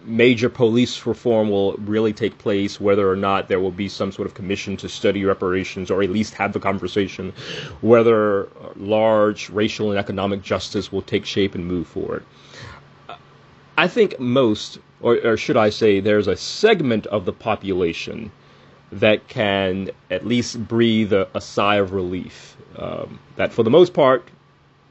major 0.07 0.49
police 0.49 1.05
reform 1.05 1.51
will 1.51 1.75
really 1.79 2.13
take 2.13 2.39
place, 2.39 2.81
whether 2.81 3.11
or 3.11 3.17
not 3.17 3.49
there 3.49 3.61
will 3.61 3.73
be 3.73 3.89
some 3.89 4.13
sort 4.13 4.27
of 4.27 4.35
commission 4.35 4.77
to 4.79 4.89
study 4.89 5.25
reparations 5.25 5.91
or 5.91 6.03
at 6.03 6.11
least 6.11 6.35
have 6.35 6.53
the 6.53 6.61
conversation, 6.61 7.33
whether 7.81 8.49
large 8.77 9.51
racial 9.51 9.91
and 9.91 9.99
economic 9.99 10.43
justice 10.43 10.93
will 10.93 11.03
take 11.03 11.25
shape 11.25 11.55
and 11.55 11.67
move 11.67 11.87
forward. 11.87 12.25
I 13.77 13.89
think 13.89 14.19
most, 14.19 14.79
or, 15.01 15.19
or 15.25 15.37
should 15.37 15.57
I 15.57 15.71
say, 15.71 16.01
there's 16.01 16.29
a 16.29 16.37
segment 16.37 17.07
of 17.07 17.25
the 17.25 17.33
population 17.33 18.31
that 18.93 19.29
can 19.29 19.91
at 20.11 20.27
least 20.27 20.67
breathe 20.67 21.13
a, 21.13 21.29
a 21.35 21.41
sigh 21.41 21.77
of 21.77 21.93
relief. 21.93 22.57
Um, 22.77 23.19
that 23.37 23.53
for 23.53 23.63
the 23.63 23.71
most 23.71 23.93
part, 23.93 24.29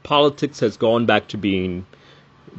politics 0.02 0.60
has 0.60 0.76
gone 0.76 1.06
back 1.06 1.28
to 1.28 1.38
being 1.38 1.86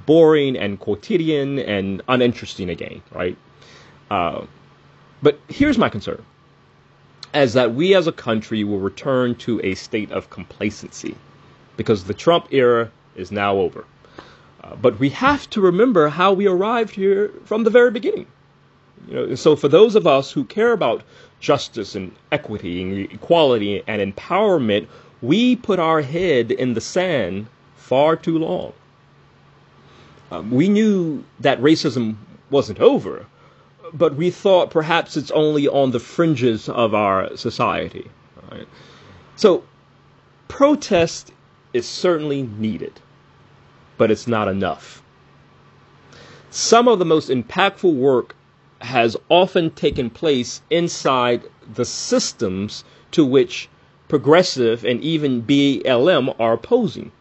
boring 0.06 0.58
and 0.58 0.80
quotidian 0.80 1.60
and 1.60 2.02
uninteresting 2.08 2.70
again, 2.70 3.02
right? 3.12 3.38
Uh, 4.10 4.46
but 5.22 5.40
here's 5.48 5.78
my 5.78 5.90
concern 5.90 6.24
as 7.34 7.54
that 7.54 7.74
we 7.74 7.94
as 7.94 8.08
a 8.08 8.12
country 8.12 8.64
will 8.64 8.80
return 8.80 9.36
to 9.36 9.60
a 9.64 9.76
state 9.76 10.12
of 10.12 10.30
complacency 10.30 11.16
because 11.76 12.06
the 12.06 12.14
Trump 12.14 12.48
era 12.52 12.90
is 13.16 13.32
now 13.32 13.58
over. 13.58 13.86
Uh, 14.64 14.76
but 14.76 14.98
we 15.00 15.10
have 15.10 15.50
to 15.50 15.62
remember 15.62 16.10
how 16.10 16.34
we 16.34 16.48
arrived 16.48 16.96
here 16.96 17.32
from 17.46 17.64
the 17.64 17.70
very 17.70 17.92
beginning. 17.92 18.26
You 19.08 19.14
know, 19.14 19.36
so 19.36 19.56
for 19.56 19.68
those 19.68 19.96
of 19.96 20.08
us 20.08 20.32
who 20.32 20.44
care 20.44 20.72
about 20.72 21.04
justice 21.40 21.96
and 21.96 22.12
equity 22.32 22.82
and 22.82 23.12
equality 23.12 23.84
and 23.88 24.02
empowerment, 24.14 24.88
we 25.22 25.56
put 25.56 25.80
our 25.80 26.02
head 26.02 26.52
in 26.52 26.74
the 26.74 26.82
sand 26.82 27.48
far 27.76 28.16
too 28.16 28.38
long. 28.38 28.74
Um, 30.32 30.52
we 30.52 30.68
knew 30.68 31.24
that 31.40 31.62
racism 31.62 32.16
wasn't 32.50 32.80
over, 32.80 33.26
but 33.94 34.16
we 34.16 34.30
thought 34.30 34.70
perhaps 34.70 35.16
it's 35.16 35.32
only 35.32 35.68
on 35.68 35.92
the 35.92 36.00
fringes 36.00 36.68
of 36.68 36.94
our 36.94 37.36
society. 37.38 38.10
Right? 38.52 38.68
So, 39.36 39.64
protest 40.48 41.32
is 41.74 41.88
certainly 41.88 42.44
needed, 42.44 43.00
but 43.98 44.12
it's 44.12 44.28
not 44.28 44.48
enough. 44.48 45.02
Some 46.50 46.88
of 46.88 47.00
the 47.00 47.06
most 47.06 47.30
impactful 47.30 47.94
work 47.94 48.36
has 48.80 49.18
often 49.30 49.72
taken 49.72 50.10
place 50.10 50.62
inside 50.70 51.44
the 51.74 51.86
systems 51.86 52.84
to 53.12 53.26
which 53.26 53.70
progressive 54.08 54.86
and 54.86 55.02
even 55.02 55.44
BLM 55.44 56.34
are 56.40 56.54
opposing. 56.54 57.12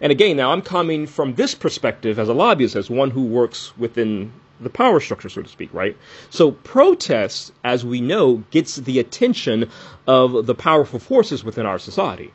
And 0.00 0.10
again, 0.10 0.36
now 0.36 0.52
I'm 0.52 0.62
coming 0.62 1.06
from 1.06 1.34
this 1.34 1.54
perspective 1.54 2.18
as 2.18 2.28
a 2.28 2.34
lobbyist, 2.34 2.76
as 2.76 2.90
one 2.90 3.10
who 3.10 3.24
works 3.24 3.76
within 3.76 4.32
the 4.60 4.70
power 4.70 5.00
structure, 5.00 5.28
so 5.28 5.42
to 5.42 5.48
speak, 5.48 5.72
right? 5.72 5.96
So 6.30 6.52
protest, 6.52 7.52
as 7.64 7.84
we 7.84 8.00
know, 8.00 8.44
gets 8.50 8.76
the 8.76 8.98
attention 8.98 9.68
of 10.06 10.46
the 10.46 10.54
powerful 10.54 10.98
forces 10.98 11.44
within 11.44 11.66
our 11.66 11.78
society. 11.78 12.32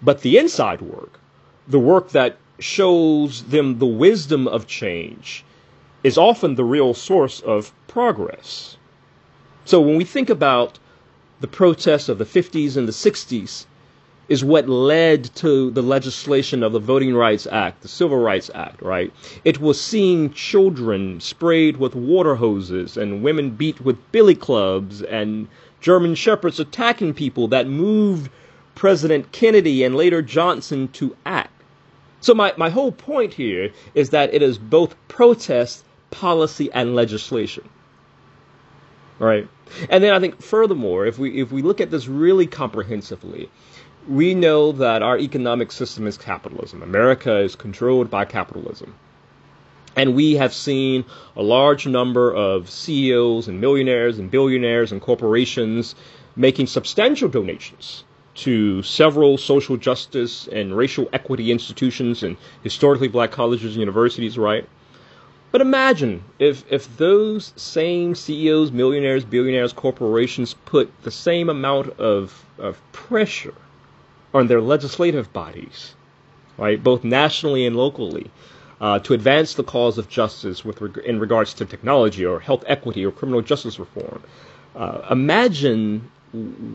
But 0.00 0.22
the 0.22 0.38
inside 0.38 0.80
work, 0.80 1.20
the 1.68 1.78
work 1.78 2.10
that 2.10 2.36
shows 2.58 3.44
them 3.44 3.78
the 3.78 3.86
wisdom 3.86 4.48
of 4.48 4.66
change, 4.66 5.44
is 6.02 6.18
often 6.18 6.54
the 6.54 6.64
real 6.64 6.94
source 6.94 7.40
of 7.40 7.72
progress. 7.86 8.76
So 9.64 9.80
when 9.80 9.96
we 9.96 10.04
think 10.04 10.28
about 10.28 10.78
the 11.40 11.48
protests 11.48 12.08
of 12.08 12.18
the 12.18 12.24
50s 12.24 12.76
and 12.76 12.88
the 12.88 12.92
60s, 12.92 13.66
is 14.32 14.42
what 14.42 14.66
led 14.66 15.24
to 15.34 15.70
the 15.72 15.82
legislation 15.82 16.62
of 16.62 16.72
the 16.72 16.78
Voting 16.78 17.14
Rights 17.14 17.46
Act, 17.46 17.82
the 17.82 17.88
Civil 17.88 18.16
Rights 18.16 18.50
Act, 18.54 18.80
right? 18.80 19.12
It 19.44 19.60
was 19.60 19.78
seeing 19.78 20.32
children 20.32 21.20
sprayed 21.20 21.76
with 21.76 21.94
water 21.94 22.36
hoses 22.36 22.96
and 22.96 23.22
women 23.22 23.50
beat 23.50 23.82
with 23.82 24.10
billy 24.10 24.34
clubs 24.34 25.02
and 25.02 25.48
German 25.82 26.14
shepherds 26.14 26.58
attacking 26.58 27.12
people 27.12 27.48
that 27.48 27.68
moved 27.68 28.30
President 28.74 29.32
Kennedy 29.32 29.84
and 29.84 29.96
later 29.96 30.22
Johnson 30.22 30.88
to 30.92 31.14
act. 31.26 31.52
So 32.22 32.32
my, 32.32 32.54
my 32.56 32.70
whole 32.70 32.92
point 32.92 33.34
here 33.34 33.70
is 33.94 34.10
that 34.10 34.32
it 34.32 34.40
is 34.40 34.56
both 34.56 34.96
protest, 35.08 35.84
policy, 36.10 36.72
and 36.72 36.94
legislation. 36.94 37.68
Right? 39.18 39.46
And 39.90 40.02
then 40.02 40.14
I 40.14 40.20
think 40.20 40.40
furthermore, 40.40 41.04
if 41.04 41.18
we 41.18 41.42
if 41.42 41.52
we 41.52 41.60
look 41.60 41.82
at 41.82 41.90
this 41.90 42.08
really 42.08 42.46
comprehensively, 42.46 43.50
we 44.08 44.34
know 44.34 44.72
that 44.72 45.02
our 45.02 45.16
economic 45.18 45.70
system 45.70 46.06
is 46.06 46.18
capitalism. 46.18 46.82
America 46.82 47.38
is 47.38 47.54
controlled 47.54 48.10
by 48.10 48.24
capitalism. 48.24 48.94
And 49.94 50.14
we 50.14 50.34
have 50.34 50.52
seen 50.52 51.04
a 51.36 51.42
large 51.42 51.86
number 51.86 52.32
of 52.34 52.68
CEOs 52.68 53.46
and 53.46 53.60
millionaires 53.60 54.18
and 54.18 54.30
billionaires 54.30 54.90
and 54.90 55.00
corporations 55.00 55.94
making 56.34 56.66
substantial 56.66 57.28
donations 57.28 58.04
to 58.34 58.82
several 58.82 59.36
social 59.36 59.76
justice 59.76 60.48
and 60.48 60.76
racial 60.76 61.08
equity 61.12 61.52
institutions 61.52 62.22
and 62.22 62.36
historically 62.62 63.08
black 63.08 63.30
colleges 63.30 63.74
and 63.74 63.80
universities, 63.80 64.38
right? 64.38 64.66
But 65.52 65.60
imagine 65.60 66.24
if, 66.38 66.64
if 66.72 66.96
those 66.96 67.52
same 67.56 68.14
CEOs, 68.14 68.72
millionaires, 68.72 69.24
billionaires, 69.24 69.74
corporations 69.74 70.54
put 70.64 70.90
the 71.02 71.10
same 71.10 71.50
amount 71.50 71.90
of, 72.00 72.46
of 72.58 72.80
pressure 72.92 73.54
on 74.34 74.46
their 74.46 74.60
legislative 74.60 75.32
bodies, 75.32 75.94
right, 76.56 76.82
both 76.82 77.04
nationally 77.04 77.66
and 77.66 77.76
locally, 77.76 78.30
uh, 78.80 78.98
to 79.00 79.14
advance 79.14 79.54
the 79.54 79.62
cause 79.62 79.98
of 79.98 80.08
justice 80.08 80.64
with 80.64 80.80
reg- 80.80 81.04
in 81.04 81.20
regards 81.20 81.54
to 81.54 81.64
technology 81.64 82.24
or 82.24 82.40
health 82.40 82.64
equity 82.66 83.04
or 83.04 83.12
criminal 83.12 83.40
justice 83.40 83.78
reform. 83.78 84.22
Uh, 84.74 85.02
imagine 85.10 86.10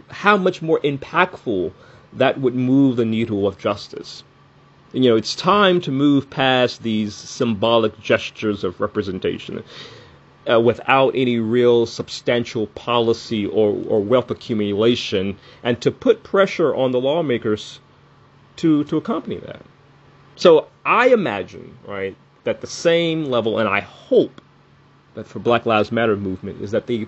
how 0.10 0.38
much 0.38 0.62
more 0.62 0.80
impactful 0.82 1.72
that 2.14 2.40
would 2.40 2.56
move 2.56 2.96
the 2.96 3.06
needle 3.06 3.48
of 3.48 3.58
justice. 3.58 4.24
You 4.94 5.10
know, 5.10 5.16
it's 5.18 5.36
time 5.36 5.82
to 5.82 5.92
move 5.92 6.30
past 6.30 6.82
these 6.84 7.14
symbolic 7.14 8.00
gestures 8.00 8.64
of 8.64 8.80
representation 8.80 9.64
uh, 10.50 10.60
without 10.60 11.10
any 11.16 11.40
real 11.40 11.86
substantial 11.86 12.68
policy 12.68 13.46
or, 13.46 13.70
or 13.88 14.02
wealth 14.02 14.32
accumulation, 14.32 15.38
and 15.64 15.82
to 15.82 15.92
put 15.92 16.24
pressure 16.24 16.76
on 16.76 16.92
the 16.92 17.00
lawmakers 17.00 17.80
to 18.58 18.84
to 18.86 18.98
accompany 18.98 19.38
that. 19.38 19.62
So 20.36 20.68
I 20.86 21.08
imagine, 21.10 21.78
right, 21.86 22.16
that 22.44 22.62
the 22.62 22.68
same 22.68 23.26
level, 23.26 23.60
and 23.60 23.68
I 23.68 23.82
hope 23.82 24.42
that 25.16 25.28
for 25.28 25.40
Black 25.40 25.66
Lives 25.66 25.92
Matter 25.92 26.16
movement 26.16 26.62
is 26.62 26.72
that 26.72 26.88
they 26.88 27.08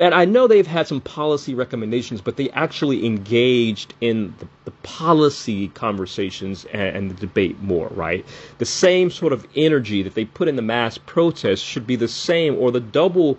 and 0.00 0.14
I 0.14 0.24
know 0.24 0.46
they've 0.46 0.66
had 0.66 0.86
some 0.86 1.00
policy 1.00 1.54
recommendations, 1.54 2.20
but 2.20 2.36
they 2.36 2.50
actually 2.50 3.04
engaged 3.04 3.94
in 4.00 4.34
the, 4.38 4.48
the 4.64 4.70
policy 4.82 5.68
conversations 5.68 6.64
and, 6.66 6.96
and, 6.96 7.10
the 7.10 7.14
debate 7.14 7.60
more, 7.60 7.88
right? 7.88 8.24
The 8.58 8.66
same 8.66 9.10
sort 9.10 9.32
of 9.32 9.46
energy 9.56 10.02
that 10.02 10.14
they 10.14 10.24
put 10.24 10.48
in 10.48 10.56
the 10.56 10.62
mass 10.62 10.98
protests 10.98 11.60
should 11.60 11.86
be 11.86 11.96
the 11.96 12.08
same 12.08 12.56
or 12.56 12.70
the 12.70 12.80
double 12.80 13.38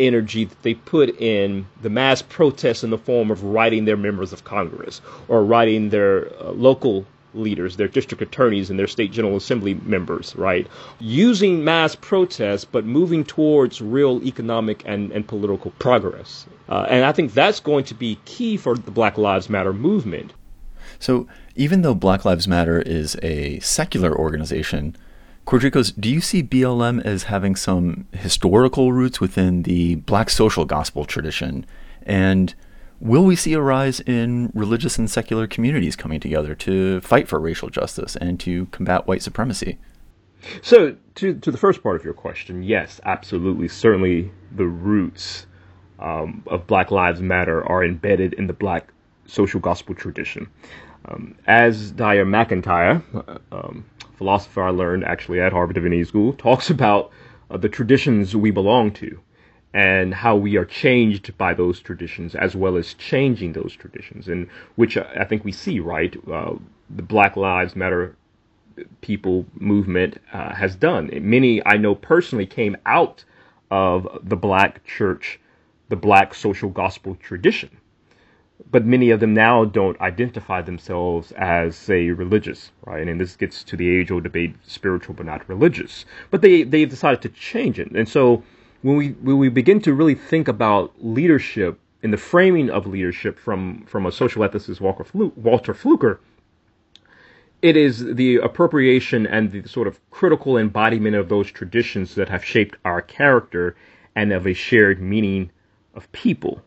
energy 0.00 0.44
that 0.44 0.62
they 0.62 0.74
put 0.74 1.10
in 1.20 1.66
the 1.82 1.90
mass 1.90 2.22
protests 2.22 2.84
in 2.84 2.90
the 2.90 2.98
form 2.98 3.30
of 3.30 3.42
writing 3.42 3.84
their 3.84 3.96
members 3.96 4.32
of 4.32 4.44
Congress 4.44 5.00
or 5.26 5.44
writing 5.44 5.90
their 5.90 6.28
uh, 6.40 6.50
local 6.52 7.04
leaders, 7.34 7.76
their 7.76 7.88
district 7.88 8.22
attorneys, 8.22 8.70
and 8.70 8.78
their 8.78 8.86
state 8.86 9.12
general 9.12 9.36
assembly 9.36 9.74
members, 9.84 10.34
right? 10.36 10.66
Using 10.98 11.64
mass 11.64 11.94
protests, 11.94 12.64
but 12.64 12.84
moving 12.84 13.24
towards 13.24 13.80
real 13.80 14.22
economic 14.24 14.82
and, 14.86 15.12
and 15.12 15.26
political 15.26 15.70
progress. 15.72 16.46
Uh, 16.68 16.86
and 16.88 17.04
I 17.04 17.12
think 17.12 17.34
that's 17.34 17.60
going 17.60 17.84
to 17.84 17.94
be 17.94 18.18
key 18.24 18.56
for 18.56 18.76
the 18.76 18.90
Black 18.90 19.18
Lives 19.18 19.48
Matter 19.48 19.72
movement. 19.72 20.32
So, 20.98 21.28
even 21.54 21.82
though 21.82 21.94
Black 21.94 22.24
Lives 22.24 22.48
Matter 22.48 22.80
is 22.80 23.16
a 23.22 23.60
secular 23.60 24.16
organization, 24.16 24.96
Quardricos, 25.48 25.98
do 25.98 26.10
you 26.10 26.20
see 26.20 26.42
BLM 26.42 27.02
as 27.06 27.22
having 27.22 27.56
some 27.56 28.06
historical 28.12 28.92
roots 28.92 29.18
within 29.18 29.62
the 29.62 29.94
black 29.94 30.28
social 30.28 30.66
gospel 30.66 31.06
tradition? 31.06 31.64
And 32.02 32.54
Will 33.00 33.24
we 33.24 33.36
see 33.36 33.52
a 33.52 33.60
rise 33.60 34.00
in 34.00 34.50
religious 34.54 34.98
and 34.98 35.08
secular 35.08 35.46
communities 35.46 35.94
coming 35.94 36.18
together 36.18 36.54
to 36.56 37.00
fight 37.00 37.28
for 37.28 37.38
racial 37.38 37.70
justice 37.70 38.16
and 38.16 38.40
to 38.40 38.66
combat 38.66 39.06
white 39.06 39.22
supremacy? 39.22 39.78
So, 40.62 40.96
to, 41.16 41.34
to 41.34 41.50
the 41.50 41.58
first 41.58 41.82
part 41.82 41.96
of 41.96 42.04
your 42.04 42.14
question, 42.14 42.62
yes, 42.62 43.00
absolutely. 43.04 43.68
Certainly, 43.68 44.32
the 44.52 44.66
roots 44.66 45.46
um, 46.00 46.42
of 46.48 46.66
Black 46.66 46.90
Lives 46.90 47.20
Matter 47.20 47.64
are 47.68 47.84
embedded 47.84 48.34
in 48.34 48.48
the 48.48 48.52
black 48.52 48.92
social 49.26 49.60
gospel 49.60 49.94
tradition. 49.94 50.48
Um, 51.04 51.36
as 51.46 51.92
Alasdair 51.92 52.26
MacIntyre, 52.26 53.02
uh, 53.14 53.38
um, 53.52 53.84
philosopher 54.16 54.64
I 54.64 54.70
learned 54.70 55.04
actually 55.04 55.40
at 55.40 55.52
Harvard 55.52 55.74
Divinity 55.74 56.04
School, 56.04 56.32
talks 56.32 56.70
about 56.70 57.12
uh, 57.50 57.56
the 57.56 57.68
traditions 57.68 58.34
we 58.34 58.50
belong 58.50 58.90
to 58.94 59.20
and 59.74 60.14
how 60.14 60.34
we 60.34 60.56
are 60.56 60.64
changed 60.64 61.36
by 61.36 61.54
those 61.54 61.80
traditions 61.80 62.34
as 62.34 62.56
well 62.56 62.76
as 62.76 62.94
changing 62.94 63.52
those 63.52 63.74
traditions, 63.74 64.28
and 64.28 64.48
which 64.76 64.96
I 64.96 65.24
think 65.24 65.44
we 65.44 65.52
see, 65.52 65.78
right? 65.80 66.16
Uh, 66.30 66.54
the 66.88 67.02
Black 67.02 67.36
Lives 67.36 67.76
Matter 67.76 68.16
people 69.00 69.44
movement 69.54 70.20
uh, 70.32 70.54
has 70.54 70.74
done. 70.76 71.10
Many 71.20 71.64
I 71.66 71.76
know 71.76 71.94
personally 71.94 72.46
came 72.46 72.76
out 72.86 73.24
of 73.70 74.08
the 74.22 74.36
black 74.36 74.84
church, 74.84 75.38
the 75.88 75.96
black 75.96 76.34
social 76.34 76.70
gospel 76.70 77.16
tradition. 77.16 77.76
But 78.70 78.84
many 78.84 79.10
of 79.10 79.20
them 79.20 79.34
now 79.34 79.64
don't 79.64 80.00
identify 80.00 80.62
themselves 80.62 81.32
as, 81.32 81.76
say, 81.76 82.10
religious, 82.10 82.72
right? 82.84 83.06
And 83.06 83.20
this 83.20 83.36
gets 83.36 83.62
to 83.64 83.76
the 83.76 83.88
age 83.88 84.10
old 84.10 84.24
debate, 84.24 84.56
spiritual 84.66 85.14
but 85.14 85.26
not 85.26 85.48
religious. 85.48 86.04
But 86.30 86.42
they, 86.42 86.64
they've 86.64 86.88
decided 86.88 87.22
to 87.22 87.28
change 87.28 87.78
it. 87.78 87.90
And 87.92 88.08
so 88.08 88.42
when 88.82 88.96
we 88.96 89.08
when 89.10 89.38
we 89.38 89.48
begin 89.48 89.80
to 89.82 89.94
really 89.94 90.14
think 90.14 90.48
about 90.48 90.92
leadership 91.00 91.78
and 92.02 92.12
the 92.12 92.18
framing 92.18 92.70
of 92.70 92.86
leadership 92.86 93.38
from 93.38 93.84
from 93.86 94.06
a 94.06 94.12
social 94.12 94.42
ethicist 94.42 95.06
Fluke, 95.06 95.32
Walter 95.36 95.74
Fluker, 95.74 96.20
it 97.60 97.76
is 97.76 98.14
the 98.14 98.36
appropriation 98.36 99.26
and 99.26 99.50
the 99.50 99.68
sort 99.68 99.88
of 99.88 99.98
critical 100.10 100.56
embodiment 100.56 101.16
of 101.16 101.28
those 101.28 101.50
traditions 101.50 102.14
that 102.14 102.28
have 102.28 102.44
shaped 102.44 102.76
our 102.84 103.02
character 103.02 103.74
and 104.14 104.32
of 104.32 104.46
a 104.46 104.54
shared 104.54 105.00
meaning 105.00 105.50
of 105.94 106.10
people. 106.12 106.62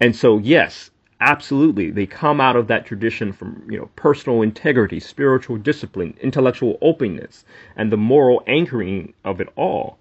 And 0.00 0.14
so, 0.14 0.38
yes, 0.38 0.90
absolutely, 1.20 1.90
they 1.90 2.06
come 2.06 2.40
out 2.40 2.56
of 2.56 2.66
that 2.66 2.84
tradition 2.84 3.32
from 3.32 3.66
you 3.70 3.78
know 3.78 3.88
personal 3.96 4.42
integrity, 4.42 5.00
spiritual 5.00 5.56
discipline, 5.56 6.14
intellectual 6.20 6.76
openness, 6.82 7.46
and 7.76 7.90
the 7.90 7.96
moral 7.96 8.42
anchoring 8.46 9.14
of 9.24 9.40
it 9.40 9.48
all. 9.56 9.98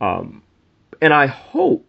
Um, 0.00 0.42
and 1.00 1.12
I 1.12 1.26
hope, 1.26 1.86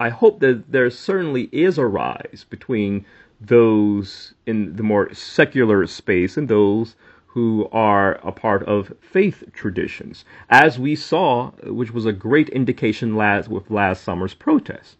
I 0.00 0.08
hope 0.10 0.40
that 0.40 0.70
there 0.70 0.90
certainly 0.90 1.48
is 1.52 1.78
a 1.78 1.86
rise 1.86 2.44
between 2.48 3.04
those 3.40 4.34
in 4.46 4.76
the 4.76 4.82
more 4.82 5.12
secular 5.14 5.86
space 5.86 6.36
and 6.36 6.48
those 6.48 6.96
who 7.26 7.68
are 7.70 8.14
a 8.26 8.32
part 8.32 8.64
of 8.64 8.92
faith 9.00 9.44
traditions, 9.52 10.24
as 10.50 10.78
we 10.78 10.96
saw, 10.96 11.50
which 11.62 11.92
was 11.92 12.06
a 12.06 12.12
great 12.12 12.48
indication 12.48 13.14
last 13.14 13.48
with 13.48 13.70
last 13.70 14.02
summer's 14.02 14.34
protest. 14.34 14.96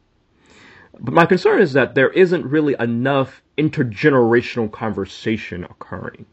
But 1.01 1.15
my 1.15 1.27
concern 1.27 1.61
is 1.61 1.73
that 1.73 1.95
there 1.95 2.11
isn't 2.11 2.45
really 2.45 2.77
enough 2.79 3.43
intergenerational 3.57 4.71
conversation 4.71 5.65
occurring. 5.65 6.27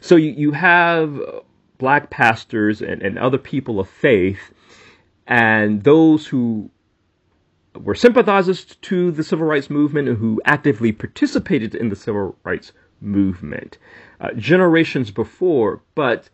So 0.00 0.16
you, 0.16 0.30
you 0.32 0.52
have 0.52 1.20
black 1.78 2.10
pastors 2.10 2.80
and, 2.80 3.02
and 3.02 3.18
other 3.18 3.38
people 3.38 3.78
of 3.80 3.88
faith 3.88 4.52
and 5.26 5.84
those 5.84 6.26
who 6.26 6.70
were 7.74 7.94
sympathizers 7.94 8.64
to 8.64 9.10
the 9.10 9.24
civil 9.24 9.46
rights 9.46 9.70
movement 9.70 10.08
and 10.08 10.18
who 10.18 10.40
actively 10.44 10.92
participated 10.92 11.74
in 11.74 11.88
the 11.88 11.96
civil 11.96 12.36
rights 12.44 12.72
movement 13.00 13.78
uh, 14.20 14.32
generations 14.34 15.10
before, 15.10 15.80
but 15.94 16.28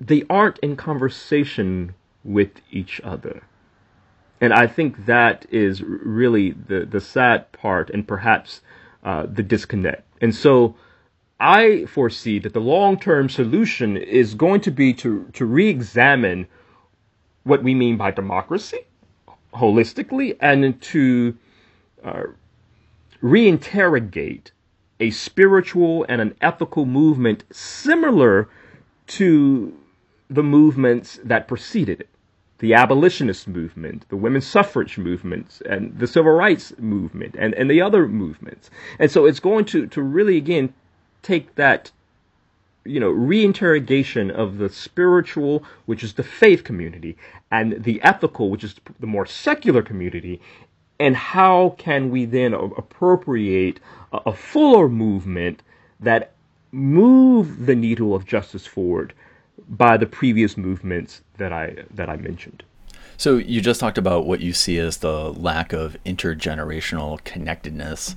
they 0.00 0.24
aren't 0.28 0.58
in 0.58 0.76
conversation 0.76 1.94
with 2.24 2.60
each 2.70 3.00
other. 3.02 3.42
And 4.40 4.52
I 4.52 4.66
think 4.66 5.06
that 5.06 5.46
is 5.50 5.82
really 5.82 6.52
the, 6.52 6.86
the 6.86 7.00
sad 7.00 7.50
part 7.52 7.90
and 7.90 8.06
perhaps 8.06 8.60
uh, 9.02 9.26
the 9.26 9.42
disconnect. 9.42 10.04
And 10.20 10.34
so 10.34 10.76
I 11.40 11.86
foresee 11.86 12.38
that 12.40 12.52
the 12.52 12.60
long 12.60 12.98
term 12.98 13.28
solution 13.28 13.96
is 13.96 14.34
going 14.34 14.60
to 14.62 14.70
be 14.70 14.92
to, 14.94 15.28
to 15.32 15.44
re 15.44 15.68
examine 15.68 16.46
what 17.48 17.62
we 17.62 17.74
mean 17.74 17.96
by 17.96 18.10
democracy 18.10 18.86
holistically 19.54 20.36
and 20.40 20.80
to 20.80 21.36
uh, 22.04 22.24
reinterrogate 23.22 24.50
a 25.00 25.10
spiritual 25.10 26.04
and 26.08 26.20
an 26.20 26.34
ethical 26.40 26.84
movement 26.84 27.44
similar 27.50 28.48
to 29.06 29.76
the 30.28 30.42
movements 30.42 31.18
that 31.24 31.48
preceded 31.48 32.00
it 32.00 32.08
the 32.58 32.74
abolitionist 32.74 33.46
movement, 33.46 34.04
the 34.08 34.16
women's 34.16 34.46
suffrage 34.46 34.98
movement, 34.98 35.62
and 35.64 35.96
the 35.98 36.06
civil 36.06 36.32
rights 36.32 36.72
movement, 36.78 37.36
and, 37.38 37.54
and 37.54 37.70
the 37.70 37.80
other 37.80 38.08
movements. 38.08 38.68
And 38.98 39.10
so 39.10 39.26
it's 39.26 39.40
going 39.40 39.64
to, 39.66 39.86
to 39.86 40.02
really, 40.02 40.36
again, 40.36 40.74
take 41.22 41.54
that, 41.54 41.92
you 42.88 43.00
know, 43.00 43.12
reinterrogation 43.12 44.30
of 44.30 44.58
the 44.58 44.68
spiritual, 44.68 45.62
which 45.86 46.02
is 46.02 46.14
the 46.14 46.22
faith 46.22 46.64
community, 46.64 47.16
and 47.50 47.84
the 47.84 48.00
ethical, 48.02 48.50
which 48.50 48.64
is 48.64 48.76
the 49.00 49.06
more 49.06 49.26
secular 49.26 49.82
community, 49.82 50.40
and 50.98 51.16
how 51.16 51.74
can 51.78 52.10
we 52.10 52.24
then 52.24 52.54
appropriate 52.54 53.80
a, 54.12 54.20
a 54.26 54.32
fuller 54.32 54.88
movement 54.88 55.62
that 56.00 56.32
move 56.72 57.66
the 57.66 57.74
needle 57.74 58.14
of 58.14 58.26
justice 58.26 58.66
forward 58.66 59.12
by 59.68 59.96
the 59.96 60.06
previous 60.06 60.56
movements 60.56 61.20
that 61.36 61.52
I 61.52 61.84
that 61.94 62.08
I 62.08 62.16
mentioned. 62.16 62.62
So 63.16 63.36
you 63.36 63.60
just 63.60 63.80
talked 63.80 63.98
about 63.98 64.26
what 64.26 64.40
you 64.40 64.52
see 64.52 64.78
as 64.78 64.98
the 64.98 65.32
lack 65.32 65.72
of 65.72 65.96
intergenerational 66.06 67.22
connectedness, 67.24 68.16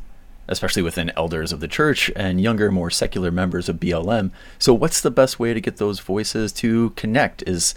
especially 0.51 0.81
within 0.81 1.11
elders 1.15 1.51
of 1.51 1.61
the 1.61 1.67
church 1.67 2.11
and 2.15 2.41
younger, 2.41 2.69
more 2.71 2.89
secular 2.89 3.31
members 3.31 3.69
of 3.69 3.77
BLM. 3.77 4.31
So 4.59 4.73
what's 4.73 5.01
the 5.01 5.09
best 5.09 5.39
way 5.39 5.53
to 5.53 5.61
get 5.61 5.77
those 5.77 5.99
voices 5.99 6.51
to 6.53 6.91
connect? 6.91 7.43
Is 7.47 7.73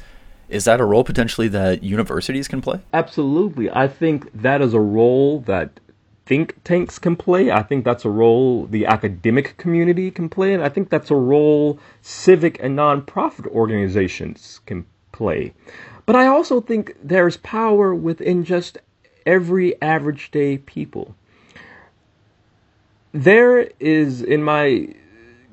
is 0.48 0.64
that 0.64 0.80
a 0.80 0.84
role 0.84 1.04
potentially 1.04 1.48
that 1.48 1.82
universities 1.82 2.48
can 2.48 2.60
play? 2.60 2.80
Absolutely. 2.92 3.70
I 3.70 3.88
think 3.88 4.30
that 4.34 4.60
is 4.60 4.74
a 4.74 4.80
role 4.80 5.40
that 5.40 5.80
think 6.26 6.62
tanks 6.64 6.98
can 6.98 7.16
play. 7.16 7.50
I 7.50 7.62
think 7.62 7.84
that's 7.84 8.04
a 8.04 8.10
role 8.10 8.66
the 8.66 8.86
academic 8.86 9.56
community 9.56 10.10
can 10.10 10.28
play, 10.28 10.52
and 10.52 10.62
I 10.62 10.68
think 10.68 10.90
that's 10.90 11.10
a 11.10 11.16
role 11.16 11.78
civic 12.02 12.62
and 12.62 12.78
nonprofit 12.78 13.46
organizations 13.48 14.60
can 14.66 14.84
play. 15.12 15.54
But 16.06 16.16
I 16.16 16.26
also 16.26 16.60
think 16.60 16.96
there's 17.02 17.38
power 17.38 17.94
within 17.94 18.44
just 18.44 18.78
every 19.24 19.80
average 19.80 20.30
day 20.30 20.58
people. 20.58 21.14
There 23.14 23.68
is 23.78 24.22
in 24.22 24.42
my 24.42 24.88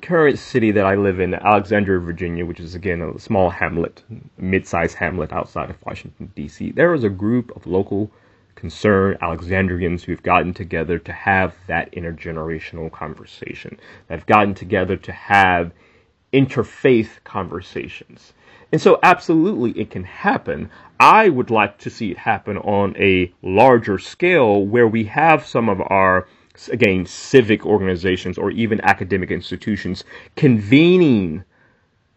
current 0.00 0.40
city 0.40 0.72
that 0.72 0.84
I 0.84 0.96
live 0.96 1.20
in, 1.20 1.32
Alexandria, 1.32 2.00
Virginia, 2.00 2.44
which 2.44 2.58
is 2.58 2.74
again 2.74 3.00
a 3.00 3.16
small 3.20 3.50
hamlet, 3.50 4.02
mid-sized 4.36 4.96
hamlet 4.96 5.32
outside 5.32 5.70
of 5.70 5.76
Washington 5.86 6.32
D.C. 6.34 6.72
There 6.72 6.92
is 6.92 7.04
a 7.04 7.08
group 7.08 7.54
of 7.54 7.64
local 7.64 8.10
concerned 8.56 9.18
Alexandrians 9.22 10.02
who've 10.02 10.24
gotten 10.24 10.52
together 10.52 10.98
to 10.98 11.12
have 11.12 11.54
that 11.68 11.92
intergenerational 11.92 12.90
conversation, 12.90 13.78
that 14.08 14.18
have 14.18 14.26
gotten 14.26 14.54
together 14.54 14.96
to 14.96 15.12
have 15.12 15.70
interfaith 16.32 17.22
conversations. 17.22 18.32
And 18.72 18.80
so, 18.80 18.98
absolutely, 19.04 19.70
it 19.80 19.88
can 19.88 20.02
happen. 20.02 20.68
I 20.98 21.28
would 21.28 21.50
like 21.50 21.78
to 21.78 21.90
see 21.90 22.10
it 22.10 22.18
happen 22.18 22.58
on 22.58 22.96
a 22.96 23.32
larger 23.40 24.00
scale 24.00 24.66
where 24.66 24.88
we 24.88 25.04
have 25.04 25.46
some 25.46 25.68
of 25.68 25.80
our, 25.80 26.26
again, 26.70 27.06
civic 27.06 27.64
organizations 27.64 28.38
or 28.38 28.50
even 28.50 28.80
academic 28.82 29.30
institutions 29.30 30.04
convening 30.36 31.44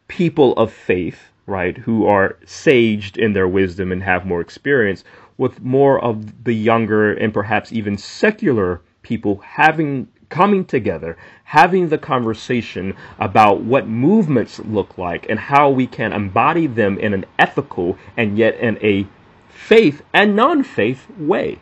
people 0.07 0.53
of 0.53 0.71
faith, 0.71 1.31
right, 1.45 1.77
who 1.77 2.05
are 2.05 2.37
saged 2.45 3.17
in 3.17 3.33
their 3.33 3.47
wisdom 3.47 3.91
and 3.91 4.03
have 4.03 4.25
more 4.25 4.41
experience 4.41 5.03
with 5.37 5.61
more 5.61 5.99
of 6.01 6.43
the 6.43 6.53
younger 6.53 7.13
and 7.13 7.33
perhaps 7.33 7.71
even 7.71 7.97
secular 7.97 8.81
people 9.01 9.37
having 9.37 10.07
coming 10.29 10.65
together, 10.65 11.17
having 11.43 11.89
the 11.89 11.97
conversation 11.97 12.95
about 13.19 13.61
what 13.61 13.87
movements 13.87 14.59
look 14.59 14.97
like 14.97 15.25
and 15.29 15.39
how 15.39 15.69
we 15.69 15.85
can 15.85 16.11
embody 16.11 16.67
them 16.67 16.97
in 16.97 17.13
an 17.13 17.25
ethical 17.37 17.97
and 18.17 18.37
yet 18.37 18.55
in 18.55 18.77
a 18.83 19.07
faith 19.47 20.01
and 20.13 20.35
non-faith 20.35 21.07
way 21.17 21.59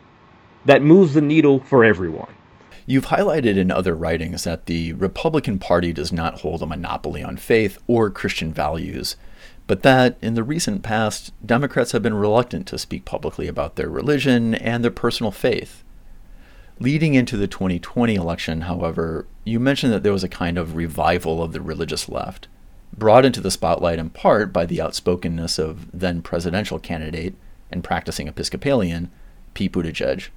that 0.64 0.82
moves 0.82 1.14
the 1.14 1.20
needle 1.20 1.60
for 1.60 1.84
everyone. 1.84 2.32
You've 2.86 3.06
highlighted 3.06 3.56
in 3.56 3.70
other 3.70 3.94
writings 3.94 4.44
that 4.44 4.66
the 4.66 4.92
Republican 4.92 5.58
Party 5.58 5.92
does 5.92 6.12
not 6.12 6.40
hold 6.40 6.62
a 6.62 6.66
monopoly 6.66 7.22
on 7.22 7.36
faith 7.36 7.78
or 7.86 8.10
Christian 8.10 8.52
values 8.52 9.16
but 9.66 9.82
that 9.82 10.16
in 10.20 10.34
the 10.34 10.42
recent 10.42 10.82
past, 10.82 11.32
Democrats 11.44 11.92
have 11.92 12.02
been 12.02 12.14
reluctant 12.14 12.66
to 12.66 12.78
speak 12.78 13.04
publicly 13.04 13.48
about 13.48 13.76
their 13.76 13.88
religion 13.88 14.54
and 14.54 14.84
their 14.84 14.90
personal 14.90 15.30
faith. 15.30 15.82
Leading 16.78 17.14
into 17.14 17.36
the 17.36 17.46
2020 17.46 18.14
election, 18.14 18.62
however, 18.62 19.26
you 19.44 19.58
mentioned 19.58 19.92
that 19.92 20.02
there 20.02 20.12
was 20.12 20.24
a 20.24 20.28
kind 20.28 20.58
of 20.58 20.76
revival 20.76 21.42
of 21.42 21.52
the 21.52 21.60
religious 21.60 22.08
left, 22.08 22.48
brought 22.92 23.24
into 23.24 23.40
the 23.40 23.50
spotlight 23.50 23.98
in 23.98 24.10
part 24.10 24.52
by 24.52 24.66
the 24.66 24.80
outspokenness 24.80 25.58
of 25.58 25.86
then 25.98 26.20
presidential 26.20 26.78
candidate 26.78 27.34
and 27.70 27.84
practicing 27.84 28.28
Episcopalian, 28.28 29.10
Pete 29.54 29.72
Buttigieg. 29.72 30.28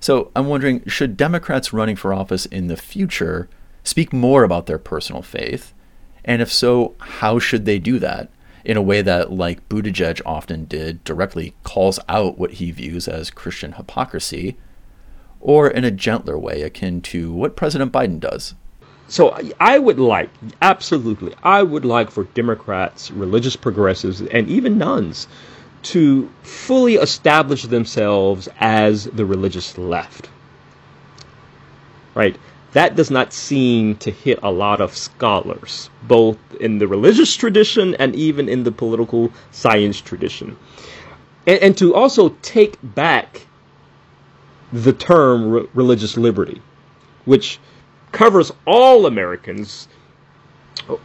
So 0.00 0.30
I'm 0.34 0.46
wondering 0.46 0.82
should 0.86 1.16
Democrats 1.16 1.72
running 1.72 1.96
for 1.96 2.12
office 2.12 2.46
in 2.46 2.68
the 2.68 2.76
future 2.76 3.48
speak 3.82 4.12
more 4.12 4.44
about 4.44 4.66
their 4.66 4.78
personal 4.78 5.22
faith? 5.22 5.72
And 6.24 6.40
if 6.40 6.52
so, 6.52 6.94
how 6.98 7.38
should 7.38 7.64
they 7.64 7.78
do 7.78 7.98
that? 7.98 8.30
in 8.64 8.76
a 8.76 8.82
way 8.82 9.02
that, 9.02 9.30
like 9.30 9.68
Buttigieg 9.68 10.20
often 10.24 10.64
did, 10.64 11.04
directly 11.04 11.54
calls 11.64 12.00
out 12.08 12.38
what 12.38 12.52
he 12.52 12.70
views 12.70 13.06
as 13.06 13.30
Christian 13.30 13.72
hypocrisy, 13.72 14.56
or 15.40 15.68
in 15.68 15.84
a 15.84 15.90
gentler 15.90 16.38
way, 16.38 16.62
akin 16.62 17.02
to 17.02 17.32
what 17.32 17.56
President 17.56 17.92
Biden 17.92 18.18
does. 18.18 18.54
So 19.06 19.38
I 19.60 19.78
would 19.78 19.98
like, 19.98 20.30
absolutely, 20.62 21.34
I 21.42 21.62
would 21.62 21.84
like 21.84 22.10
for 22.10 22.24
Democrats, 22.24 23.10
religious 23.10 23.54
progressives, 23.54 24.22
and 24.22 24.48
even 24.48 24.78
nones 24.78 25.28
to 25.84 26.30
fully 26.42 26.94
establish 26.94 27.62
themselves 27.62 28.48
as 28.60 29.04
the 29.04 29.24
religious 29.24 29.78
left. 29.78 30.28
Right? 32.14 32.36
that 32.74 32.96
does 32.96 33.10
not 33.10 33.32
seem 33.32 33.94
to 33.96 34.10
hit 34.10 34.40
a 34.42 34.50
lot 34.50 34.80
of 34.80 34.96
scholars, 34.96 35.88
both 36.02 36.36
in 36.60 36.78
the 36.78 36.88
religious 36.88 37.34
tradition 37.34 37.94
and 37.94 38.14
even 38.16 38.48
in 38.48 38.64
the 38.64 38.72
political 38.72 39.32
science 39.52 40.00
tradition. 40.00 40.56
And, 41.46 41.60
and 41.60 41.78
to 41.78 41.94
also 41.94 42.30
take 42.42 42.76
back 42.82 43.46
the 44.72 44.92
term 44.92 45.50
re- 45.50 45.68
religious 45.72 46.16
liberty, 46.16 46.60
which 47.26 47.60
covers 48.10 48.50
all 48.66 49.06
Americans, 49.06 49.86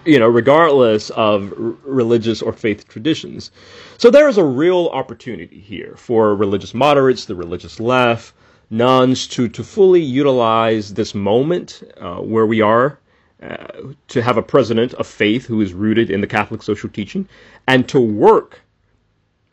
you 0.05 0.19
know, 0.19 0.27
regardless 0.27 1.09
of 1.11 1.51
r- 1.53 1.57
religious 1.83 2.41
or 2.41 2.53
faith 2.53 2.87
traditions. 2.87 3.51
So 3.97 4.09
there 4.09 4.27
is 4.27 4.37
a 4.37 4.43
real 4.43 4.87
opportunity 4.87 5.59
here 5.59 5.95
for 5.95 6.35
religious 6.35 6.73
moderates, 6.73 7.25
the 7.25 7.35
religious 7.35 7.79
left, 7.79 8.33
nones 8.69 9.27
to, 9.27 9.47
to 9.49 9.63
fully 9.63 10.01
utilize 10.01 10.93
this 10.93 11.15
moment 11.15 11.83
uh, 11.99 12.17
where 12.17 12.45
we 12.45 12.61
are, 12.61 12.99
uh, 13.41 13.93
to 14.09 14.21
have 14.21 14.37
a 14.37 14.43
president 14.43 14.93
of 14.95 15.07
faith 15.07 15.45
who 15.45 15.61
is 15.61 15.73
rooted 15.73 16.09
in 16.09 16.21
the 16.21 16.27
Catholic 16.27 16.61
social 16.61 16.89
teaching, 16.89 17.27
and 17.67 17.87
to 17.89 17.99
work 17.99 18.61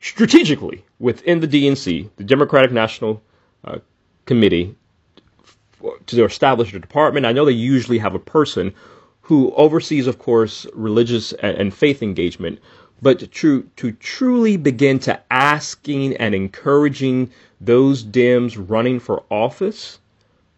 strategically 0.01 0.85
within 0.99 1.41
the 1.41 1.49
DNC, 1.49 2.09
the 2.17 2.25
Democratic 2.25 2.73
National 2.73 3.23
uh, 3.65 3.79
Committee, 4.25 4.75
to 6.07 6.25
establish 6.25 6.75
a 6.75 6.79
department. 6.79 7.27
I 7.27 7.33
know 7.33 7.45
they 7.45 7.53
usually 7.53 7.99
have 7.99 8.15
a 8.15 8.19
person 8.19 8.75
who 9.27 9.53
oversees, 9.57 10.07
of 10.07 10.21
course, 10.21 10.69
religious 10.73 11.33
and, 11.33 11.75
faith 11.75 12.01
engagement, 12.01 12.61
but 13.03 13.33
to, 13.33 13.69
to 13.75 13.91
truly 13.91 14.57
begin 14.57 15.01
to 15.01 15.21
asking 15.33 16.17
and 16.19 16.33
encouraging 16.33 17.29
those 17.61 18.05
Dems 18.05 18.57
running 18.71 19.01
for 19.01 19.25
office 19.29 19.99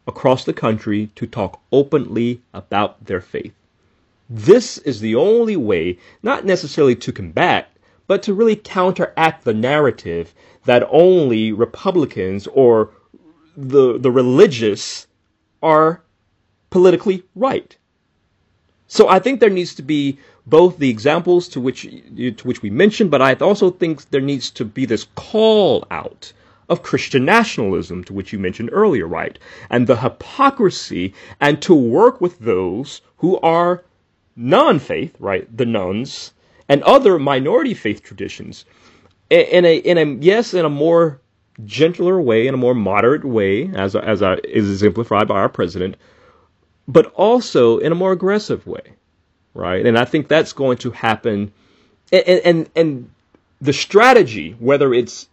across 0.07 0.45
the 0.45 0.53
country 0.53 1.09
to 1.15 1.27
talk 1.27 1.63
openly 1.73 2.43
about 2.53 3.03
their 3.03 3.23
faith. 3.23 3.55
This 4.29 4.77
is 4.77 5.01
the 5.01 5.15
only 5.15 5.57
way, 5.57 5.97
not 6.23 6.45
necessarily 6.45 6.95
to 6.97 7.11
combat, 7.11 7.71
but 8.07 8.23
to 8.25 8.35
really 8.35 8.57
counteract 8.57 9.45
the 9.45 9.55
narrative 9.55 10.35
that 10.67 10.87
only 10.91 11.53
Republicans 11.53 12.47
or 12.49 12.91
the 13.57 13.99
the 13.99 14.11
religious 14.11 15.07
are 15.63 16.03
politically 16.69 17.23
right. 17.35 17.78
So 18.89 19.09
I 19.09 19.19
think 19.19 19.39
there 19.39 19.51
needs 19.51 19.75
to 19.77 19.83
be 19.83 20.19
both 20.47 20.79
the 20.79 20.89
examples 20.89 21.47
to 21.49 21.61
which 21.61 21.83
to 21.83 22.43
which 22.49 22.63
we 22.63 22.71
mentioned, 22.71 23.11
but 23.11 23.23
I 23.23 23.35
also 23.35 23.71
think 23.71 24.09
there 24.11 24.21
needs 24.21 24.51
to 24.53 24.65
be 24.65 24.87
this 24.87 25.07
call 25.15 25.87
out 25.91 26.33
of 26.71 26.83
Christian 26.83 27.25
nationalism 27.25 28.03
to 28.05 28.13
which 28.13 28.33
you 28.33 28.39
mentioned 28.39 28.71
earlier, 28.73 29.07
right? 29.07 29.39
And 29.71 29.87
the 29.87 29.97
hypocrisy 29.97 31.15
and 31.41 31.61
to 31.63 31.75
work 31.75 32.21
with 32.21 32.39
those 32.39 33.03
who 33.19 33.39
are 33.41 33.85
non-faith, 34.37 35.15
right? 35.19 35.45
The 35.55 35.67
nones 35.67 36.33
and 36.69 36.83
other 36.83 37.19
minority 37.19 37.75
faith 37.75 38.03
traditions 38.03 38.65
in 39.31 39.65
a 39.65 39.77
in 39.77 39.99
a 39.99 40.05
yes 40.21 40.55
in 40.55 40.65
a 40.65 40.71
more 40.71 41.21
gentler 41.65 42.21
way, 42.21 42.47
in 42.47 42.55
a 42.55 42.59
more 42.59 42.75
moderate 42.75 43.25
way, 43.25 43.71
as 43.75 43.95
as 43.97 44.23
uh, 44.23 44.37
is 44.45 44.71
exemplified 44.71 45.29
by 45.29 45.37
our 45.37 45.49
president, 45.49 45.97
but 46.89 47.07
also 47.15 47.79
in 47.79 47.93
a 47.93 47.95
more 47.95 48.13
aggressive 48.13 48.67
way, 48.67 48.95
right? 49.55 49.85
And 49.87 49.99
I 49.99 50.07
think 50.07 50.27
that's 50.27 50.55
going 50.55 50.79
to 50.79 50.91
happen. 50.91 51.53
And 52.11 52.41
and 52.45 52.71
and 52.75 53.11
the 53.61 53.75
strategy, 53.75 54.57
whether 54.59 54.95
it's 54.95 55.29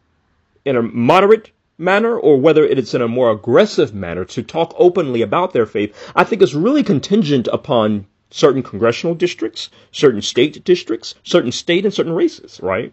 in 0.66 0.76
a 0.76 0.82
moderate 0.82 1.52
manner 1.78 2.18
or 2.18 2.38
whether 2.38 2.66
it's 2.66 2.94
in 2.94 3.02
a 3.02 3.08
more 3.08 3.32
aggressive 3.32 3.94
manner 3.94 4.26
to 4.26 4.44
talk 4.44 4.74
openly 4.78 5.22
about 5.22 5.54
their 5.54 5.66
faith, 5.66 6.12
I 6.16 6.24
think 6.24 6.42
is 6.42 6.54
really 6.54 6.84
contingent 6.84 7.48
upon 7.52 8.06
certain 8.32 8.64
congressional 8.64 9.16
districts, 9.16 9.70
certain 9.92 10.22
state 10.22 10.64
districts, 10.64 11.16
certain 11.24 11.52
state 11.52 11.86
and 11.86 11.94
certain 11.94 12.14
races, 12.14 12.60
right? 12.62 12.92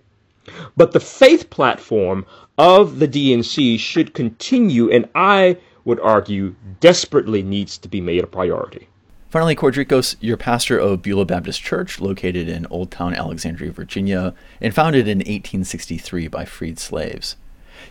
But 0.77 0.93
the 0.93 1.01
faith 1.01 1.51
platform 1.51 2.27
of 2.59 2.99
the 2.99 3.09
DNC 3.09 3.79
should 3.79 4.15
continue, 4.15 4.91
and 4.91 5.09
I 5.15 5.59
would 5.85 6.01
argue 6.01 6.55
desperately 6.81 7.43
needs 7.43 7.79
to 7.79 7.89
be 7.89 8.01
made 8.01 8.25
a 8.25 8.27
priority. 8.27 8.89
Finally, 9.29 9.57
Quardricos, 9.57 10.17
you're 10.21 10.37
pastor 10.37 10.79
of 10.79 11.01
Beulah 11.01 11.25
Baptist 11.25 11.63
Church, 11.63 12.01
located 12.01 12.49
in 12.49 12.67
Old 12.67 12.91
Town 12.91 13.15
Alexandria, 13.15 13.73
Virginia, 13.73 14.35
and 14.61 14.75
founded 14.75 15.09
in 15.09 15.19
1863 15.19 16.29
by 16.29 16.45
freed 16.45 16.79
slaves. 16.79 17.37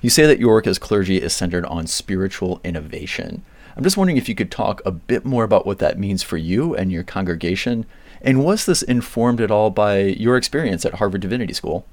You 0.01 0.09
say 0.09 0.25
that 0.27 0.39
your 0.39 0.53
work 0.53 0.67
as 0.67 0.77
clergy 0.77 1.17
is 1.17 1.33
centered 1.33 1.65
on 1.65 1.87
spiritual 1.87 2.61
innovation. 2.63 3.43
I'm 3.75 3.83
just 3.83 3.97
wondering 3.97 4.17
if 4.17 4.29
you 4.29 4.35
could 4.35 4.51
talk 4.51 4.81
a 4.85 4.91
bit 4.91 5.25
more 5.25 5.43
about 5.43 5.65
what 5.65 5.79
that 5.79 5.97
means 5.97 6.21
for 6.21 6.37
you 6.37 6.75
and 6.75 6.91
your 6.91 7.03
congregation, 7.03 7.85
and 8.21 8.45
was 8.45 8.65
this 8.65 8.83
informed 8.83 9.41
at 9.41 9.51
all 9.51 9.71
by 9.71 9.99
your 9.99 10.37
experience 10.37 10.85
at 10.85 10.95
Harvard 10.95 11.21
Divinity 11.21 11.53
School? 11.53 11.85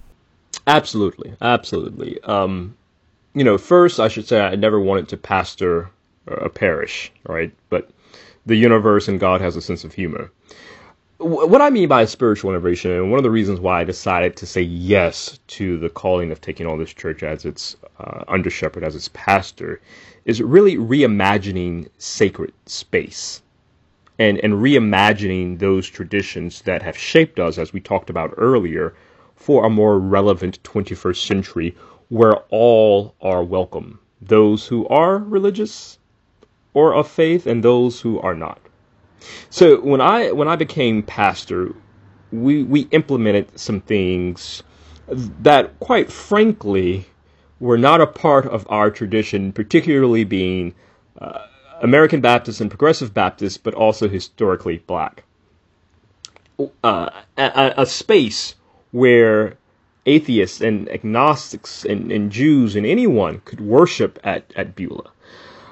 Absolutely, 0.66 1.34
absolutely. 1.40 2.22
Um, 2.24 2.76
you 3.38 3.44
know, 3.44 3.58
first 3.58 4.00
I 4.00 4.08
should 4.08 4.26
say 4.26 4.40
I 4.40 4.56
never 4.56 4.80
wanted 4.80 5.08
to 5.08 5.16
pastor 5.16 5.90
a 6.26 6.48
parish, 6.48 7.12
right? 7.26 7.52
But 7.70 7.90
the 8.46 8.56
universe 8.56 9.08
and 9.08 9.20
God 9.20 9.40
has 9.40 9.56
a 9.56 9.62
sense 9.62 9.84
of 9.84 9.94
humor. 9.94 10.30
What 11.18 11.60
I 11.60 11.70
mean 11.70 11.88
by 11.88 12.04
spiritual 12.04 12.50
innovation, 12.50 12.92
and 12.92 13.10
one 13.10 13.18
of 13.18 13.24
the 13.24 13.30
reasons 13.30 13.58
why 13.58 13.80
I 13.80 13.84
decided 13.84 14.36
to 14.36 14.46
say 14.46 14.62
yes 14.62 15.40
to 15.48 15.78
the 15.78 15.88
calling 15.88 16.30
of 16.30 16.40
taking 16.40 16.66
on 16.66 16.78
this 16.78 16.92
church 16.92 17.22
as 17.24 17.44
its 17.44 17.76
uh, 17.98 18.22
under 18.28 18.50
shepherd, 18.50 18.84
as 18.84 18.94
its 18.94 19.10
pastor, 19.14 19.80
is 20.24 20.40
really 20.40 20.76
reimagining 20.76 21.88
sacred 21.98 22.52
space 22.66 23.42
and, 24.18 24.38
and 24.38 24.54
reimagining 24.54 25.58
those 25.58 25.88
traditions 25.88 26.62
that 26.62 26.82
have 26.82 26.96
shaped 26.96 27.38
us, 27.38 27.58
as 27.58 27.72
we 27.72 27.80
talked 27.80 28.10
about 28.10 28.34
earlier, 28.36 28.94
for 29.34 29.64
a 29.64 29.70
more 29.70 29.98
relevant 29.98 30.62
21st 30.62 31.26
century 31.26 31.76
where 32.08 32.36
all 32.50 33.14
are 33.20 33.44
welcome 33.44 33.98
those 34.20 34.66
who 34.66 34.86
are 34.88 35.18
religious 35.18 35.98
or 36.74 36.94
of 36.94 37.08
faith 37.08 37.46
and 37.46 37.62
those 37.62 38.00
who 38.00 38.18
are 38.20 38.34
not. 38.34 38.60
So 39.50 39.80
when 39.80 40.00
I 40.00 40.32
when 40.32 40.48
I 40.48 40.56
became 40.56 41.02
pastor, 41.02 41.74
we 42.30 42.62
we 42.62 42.82
implemented 42.90 43.58
some 43.58 43.80
things 43.80 44.62
that 45.08 45.78
quite 45.80 46.12
frankly 46.12 47.06
were 47.60 47.78
not 47.78 48.00
a 48.00 48.06
part 48.06 48.46
of 48.46 48.66
our 48.70 48.90
tradition, 48.90 49.52
particularly 49.52 50.24
being 50.24 50.74
uh, 51.20 51.40
American 51.82 52.20
Baptist 52.20 52.60
and 52.60 52.70
Progressive 52.70 53.12
Baptist, 53.12 53.64
but 53.64 53.74
also 53.74 54.08
historically 54.08 54.78
black. 54.86 55.24
Uh, 56.84 57.10
a, 57.36 57.74
a, 57.76 57.86
space 57.86 58.56
where 58.90 59.56
atheists 60.08 60.60
and 60.60 60.88
agnostics 60.88 61.84
and, 61.84 62.10
and 62.10 62.32
Jews 62.32 62.76
and 62.76 62.86
anyone 62.86 63.40
could 63.44 63.60
worship 63.60 64.18
at, 64.24 64.52
at 64.56 64.74
Beulah. 64.74 65.10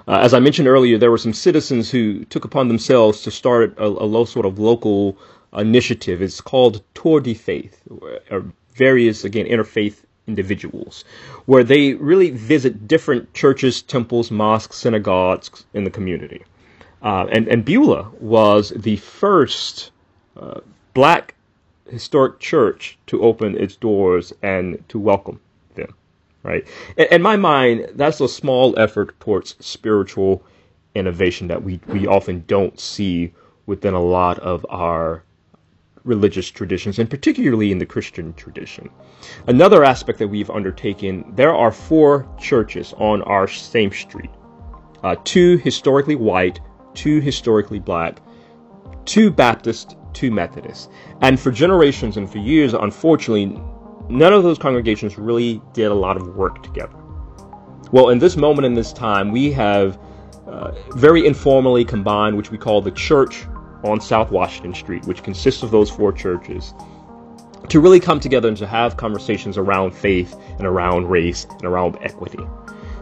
Uh, 0.08 0.18
as 0.22 0.32
I 0.34 0.38
mentioned 0.38 0.68
earlier, 0.68 0.98
there 0.98 1.10
were 1.10 1.18
some 1.18 1.32
citizens 1.32 1.90
who 1.90 2.24
took 2.26 2.44
upon 2.44 2.68
themselves 2.68 3.22
to 3.22 3.30
start 3.30 3.76
a, 3.78 3.86
a 3.86 4.08
low 4.16 4.24
sort 4.24 4.46
of 4.46 4.58
local 4.58 5.18
initiative. 5.52 6.22
It's 6.22 6.40
called 6.40 6.82
Tour 6.94 7.20
de 7.20 7.34
Faith, 7.34 7.82
or 8.30 8.44
various, 8.74 9.24
again, 9.24 9.46
interfaith 9.46 9.96
individuals, 10.26 11.04
where 11.46 11.64
they 11.64 11.94
really 11.94 12.30
visit 12.30 12.86
different 12.86 13.32
churches, 13.34 13.82
temples, 13.82 14.30
mosques, 14.30 14.76
synagogues 14.76 15.64
in 15.72 15.84
the 15.84 15.90
community. 15.90 16.44
Uh, 17.02 17.26
and, 17.32 17.48
and 17.48 17.64
Beulah 17.64 18.10
was 18.20 18.70
the 18.76 18.96
first 18.96 19.90
uh, 20.36 20.60
black 20.94 21.35
historic 21.90 22.38
church 22.38 22.98
to 23.06 23.22
open 23.22 23.56
its 23.56 23.76
doors 23.76 24.32
and 24.42 24.82
to 24.88 24.98
welcome 24.98 25.40
them, 25.74 25.94
right? 26.42 26.66
In, 26.96 27.06
in 27.10 27.22
my 27.22 27.36
mind, 27.36 27.88
that's 27.94 28.20
a 28.20 28.28
small 28.28 28.78
effort 28.78 29.18
towards 29.20 29.56
spiritual 29.60 30.42
innovation 30.94 31.48
that 31.48 31.62
we, 31.62 31.80
we 31.88 32.06
often 32.06 32.44
don't 32.46 32.78
see 32.80 33.32
within 33.66 33.94
a 33.94 34.02
lot 34.02 34.38
of 34.38 34.64
our 34.68 35.22
religious 36.04 36.48
traditions, 36.48 36.98
and 36.98 37.10
particularly 37.10 37.72
in 37.72 37.78
the 37.78 37.86
Christian 37.86 38.32
tradition. 38.34 38.88
Another 39.48 39.84
aspect 39.84 40.20
that 40.20 40.28
we've 40.28 40.50
undertaken 40.50 41.24
there 41.34 41.54
are 41.54 41.72
four 41.72 42.28
churches 42.38 42.94
on 42.96 43.22
our 43.22 43.48
same 43.48 43.90
street 43.90 44.30
uh, 45.02 45.14
two 45.24 45.58
historically 45.58 46.16
white, 46.16 46.58
two 46.94 47.20
historically 47.20 47.78
black, 47.78 48.18
two 49.04 49.30
Baptist, 49.30 49.96
two 50.16 50.30
Methodists. 50.30 50.88
And 51.20 51.38
for 51.38 51.50
generations 51.50 52.16
and 52.16 52.28
for 52.28 52.38
years, 52.38 52.72
unfortunately, 52.74 53.46
none 54.08 54.32
of 54.32 54.42
those 54.42 54.58
congregations 54.58 55.18
really 55.18 55.60
did 55.74 55.92
a 55.92 55.94
lot 55.94 56.16
of 56.16 56.34
work 56.34 56.62
together. 56.62 56.96
Well, 57.92 58.08
in 58.08 58.18
this 58.18 58.36
moment 58.36 58.64
in 58.64 58.74
this 58.74 58.92
time, 58.92 59.30
we 59.30 59.52
have 59.52 59.98
uh, 60.48 60.72
very 60.94 61.26
informally 61.26 61.84
combined, 61.84 62.36
which 62.36 62.50
we 62.50 62.58
call 62.58 62.80
the 62.80 62.90
church 62.92 63.44
on 63.84 64.00
South 64.00 64.30
Washington 64.30 64.74
Street, 64.74 65.04
which 65.04 65.22
consists 65.22 65.62
of 65.62 65.70
those 65.70 65.90
four 65.90 66.12
churches, 66.12 66.72
to 67.68 67.80
really 67.80 68.00
come 68.00 68.18
together 68.18 68.48
and 68.48 68.56
to 68.56 68.66
have 68.66 68.96
conversations 68.96 69.58
around 69.58 69.94
faith 69.94 70.34
and 70.58 70.66
around 70.66 71.10
race 71.10 71.44
and 71.44 71.64
around 71.64 71.98
equity. 72.00 72.42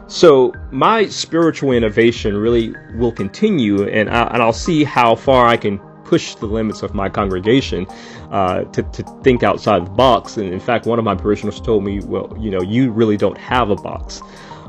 So 0.06 0.52
my 0.70 1.06
spiritual 1.06 1.72
innovation 1.72 2.36
really 2.36 2.74
will 2.96 3.12
continue, 3.12 3.88
and, 3.88 4.10
I, 4.10 4.24
and 4.24 4.42
I'll 4.42 4.52
see 4.52 4.84
how 4.84 5.14
far 5.14 5.46
I 5.46 5.56
can 5.56 5.80
push 6.04 6.34
the 6.36 6.46
limits 6.46 6.82
of 6.82 6.94
my 6.94 7.08
congregation 7.08 7.86
uh, 8.30 8.64
to, 8.64 8.82
to 8.82 9.02
think 9.22 9.42
outside 9.42 9.86
the 9.86 9.90
box. 9.90 10.36
And 10.36 10.52
in 10.52 10.60
fact, 10.60 10.86
one 10.86 10.98
of 10.98 11.04
my 11.04 11.14
parishioners 11.14 11.60
told 11.60 11.84
me, 11.84 12.00
well, 12.00 12.34
you 12.38 12.50
know, 12.50 12.62
you 12.62 12.90
really 12.90 13.16
don't 13.16 13.38
have 13.38 13.70
a 13.70 13.76
box. 13.76 14.22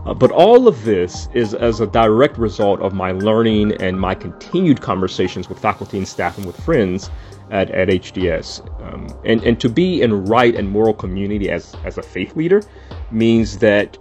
Uh, 0.05 0.13
but 0.13 0.31
all 0.31 0.67
of 0.67 0.83
this 0.83 1.27
is 1.33 1.53
as 1.55 1.79
a 1.79 1.87
direct 1.87 2.37
result 2.37 2.79
of 2.81 2.93
my 2.93 3.11
learning 3.11 3.71
and 3.81 3.99
my 3.99 4.13
continued 4.13 4.79
conversations 4.79 5.49
with 5.49 5.59
faculty 5.59 5.97
and 5.97 6.07
staff 6.07 6.37
and 6.37 6.45
with 6.45 6.59
friends 6.63 7.09
at, 7.49 7.71
at 7.71 7.87
HDS. 7.87 8.61
Um, 8.83 9.07
and, 9.25 9.43
and 9.43 9.59
to 9.59 9.69
be 9.69 10.01
in 10.01 10.25
right 10.25 10.55
and 10.55 10.69
moral 10.69 10.93
community 10.93 11.49
as, 11.49 11.75
as 11.83 11.97
a 11.97 12.03
faith 12.03 12.35
leader 12.35 12.61
means 13.11 13.57
that 13.59 13.97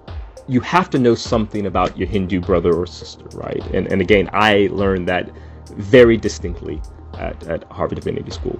you 0.47 0.61
have 0.61 0.90
to 0.90 0.99
know 0.99 1.14
something 1.14 1.66
about 1.66 1.97
your 1.97 2.07
Hindu 2.07 2.40
brother 2.40 2.75
or 2.75 2.87
sister, 2.87 3.25
right? 3.33 3.64
And, 3.73 3.87
and 3.90 4.03
again, 4.03 4.29
I 4.33 4.68
learned 4.70 5.09
that 5.09 5.31
very 5.77 6.18
distinctly 6.18 6.83
at, 7.18 7.46
at 7.48 7.64
Harvard 7.64 7.96
Divinity 7.96 8.31
School. 8.31 8.59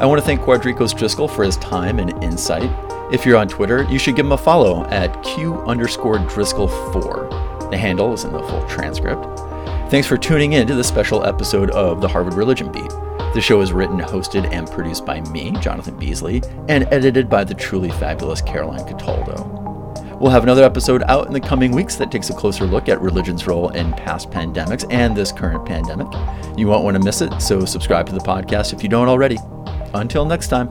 I 0.00 0.06
want 0.06 0.18
to 0.18 0.24
thank 0.24 0.40
Quardricos 0.40 0.94
Driskell 0.94 1.28
for 1.28 1.44
his 1.44 1.58
time 1.58 1.98
and 1.98 2.24
insight. 2.24 2.70
If 3.12 3.26
you're 3.26 3.36
on 3.36 3.48
Twitter, 3.48 3.82
you 3.90 3.98
should 3.98 4.16
give 4.16 4.24
him 4.24 4.32
a 4.32 4.38
follow 4.38 4.84
at 4.86 5.22
Q 5.22 5.56
underscore 5.66 6.16
Driskell4. 6.16 7.70
The 7.70 7.76
handle 7.76 8.14
is 8.14 8.24
in 8.24 8.32
the 8.32 8.38
full 8.38 8.66
transcript. 8.66 9.22
Thanks 9.90 10.06
for 10.06 10.16
tuning 10.16 10.54
in 10.54 10.66
to 10.68 10.74
this 10.74 10.88
special 10.88 11.26
episode 11.26 11.70
of 11.72 12.00
the 12.00 12.08
Harvard 12.08 12.34
Religion 12.34 12.72
Beat. 12.72 12.88
The 13.34 13.40
show 13.40 13.60
is 13.60 13.72
written, 13.72 13.98
hosted, 13.98 14.50
and 14.50 14.70
produced 14.70 15.04
by 15.04 15.20
me, 15.32 15.52
Jonathan 15.60 15.98
Beasley, 15.98 16.42
and 16.68 16.88
edited 16.90 17.28
by 17.28 17.44
the 17.44 17.54
truly 17.54 17.90
fabulous 17.90 18.40
Caroline 18.40 18.86
Cataldo. 18.86 19.69
We'll 20.20 20.30
have 20.30 20.42
another 20.42 20.64
episode 20.64 21.02
out 21.04 21.28
in 21.28 21.32
the 21.32 21.40
coming 21.40 21.72
weeks 21.72 21.96
that 21.96 22.12
takes 22.12 22.28
a 22.28 22.34
closer 22.34 22.66
look 22.66 22.90
at 22.90 23.00
religion's 23.00 23.46
role 23.46 23.70
in 23.70 23.94
past 23.94 24.30
pandemics 24.30 24.84
and 24.92 25.16
this 25.16 25.32
current 25.32 25.64
pandemic. 25.64 26.08
You 26.58 26.66
won't 26.66 26.84
want 26.84 26.98
to 26.98 27.02
miss 27.02 27.22
it, 27.22 27.40
so 27.40 27.64
subscribe 27.64 28.06
to 28.08 28.12
the 28.12 28.20
podcast 28.20 28.74
if 28.74 28.82
you 28.82 28.90
don't 28.90 29.08
already. 29.08 29.38
Until 29.94 30.26
next 30.26 30.48
time. 30.48 30.68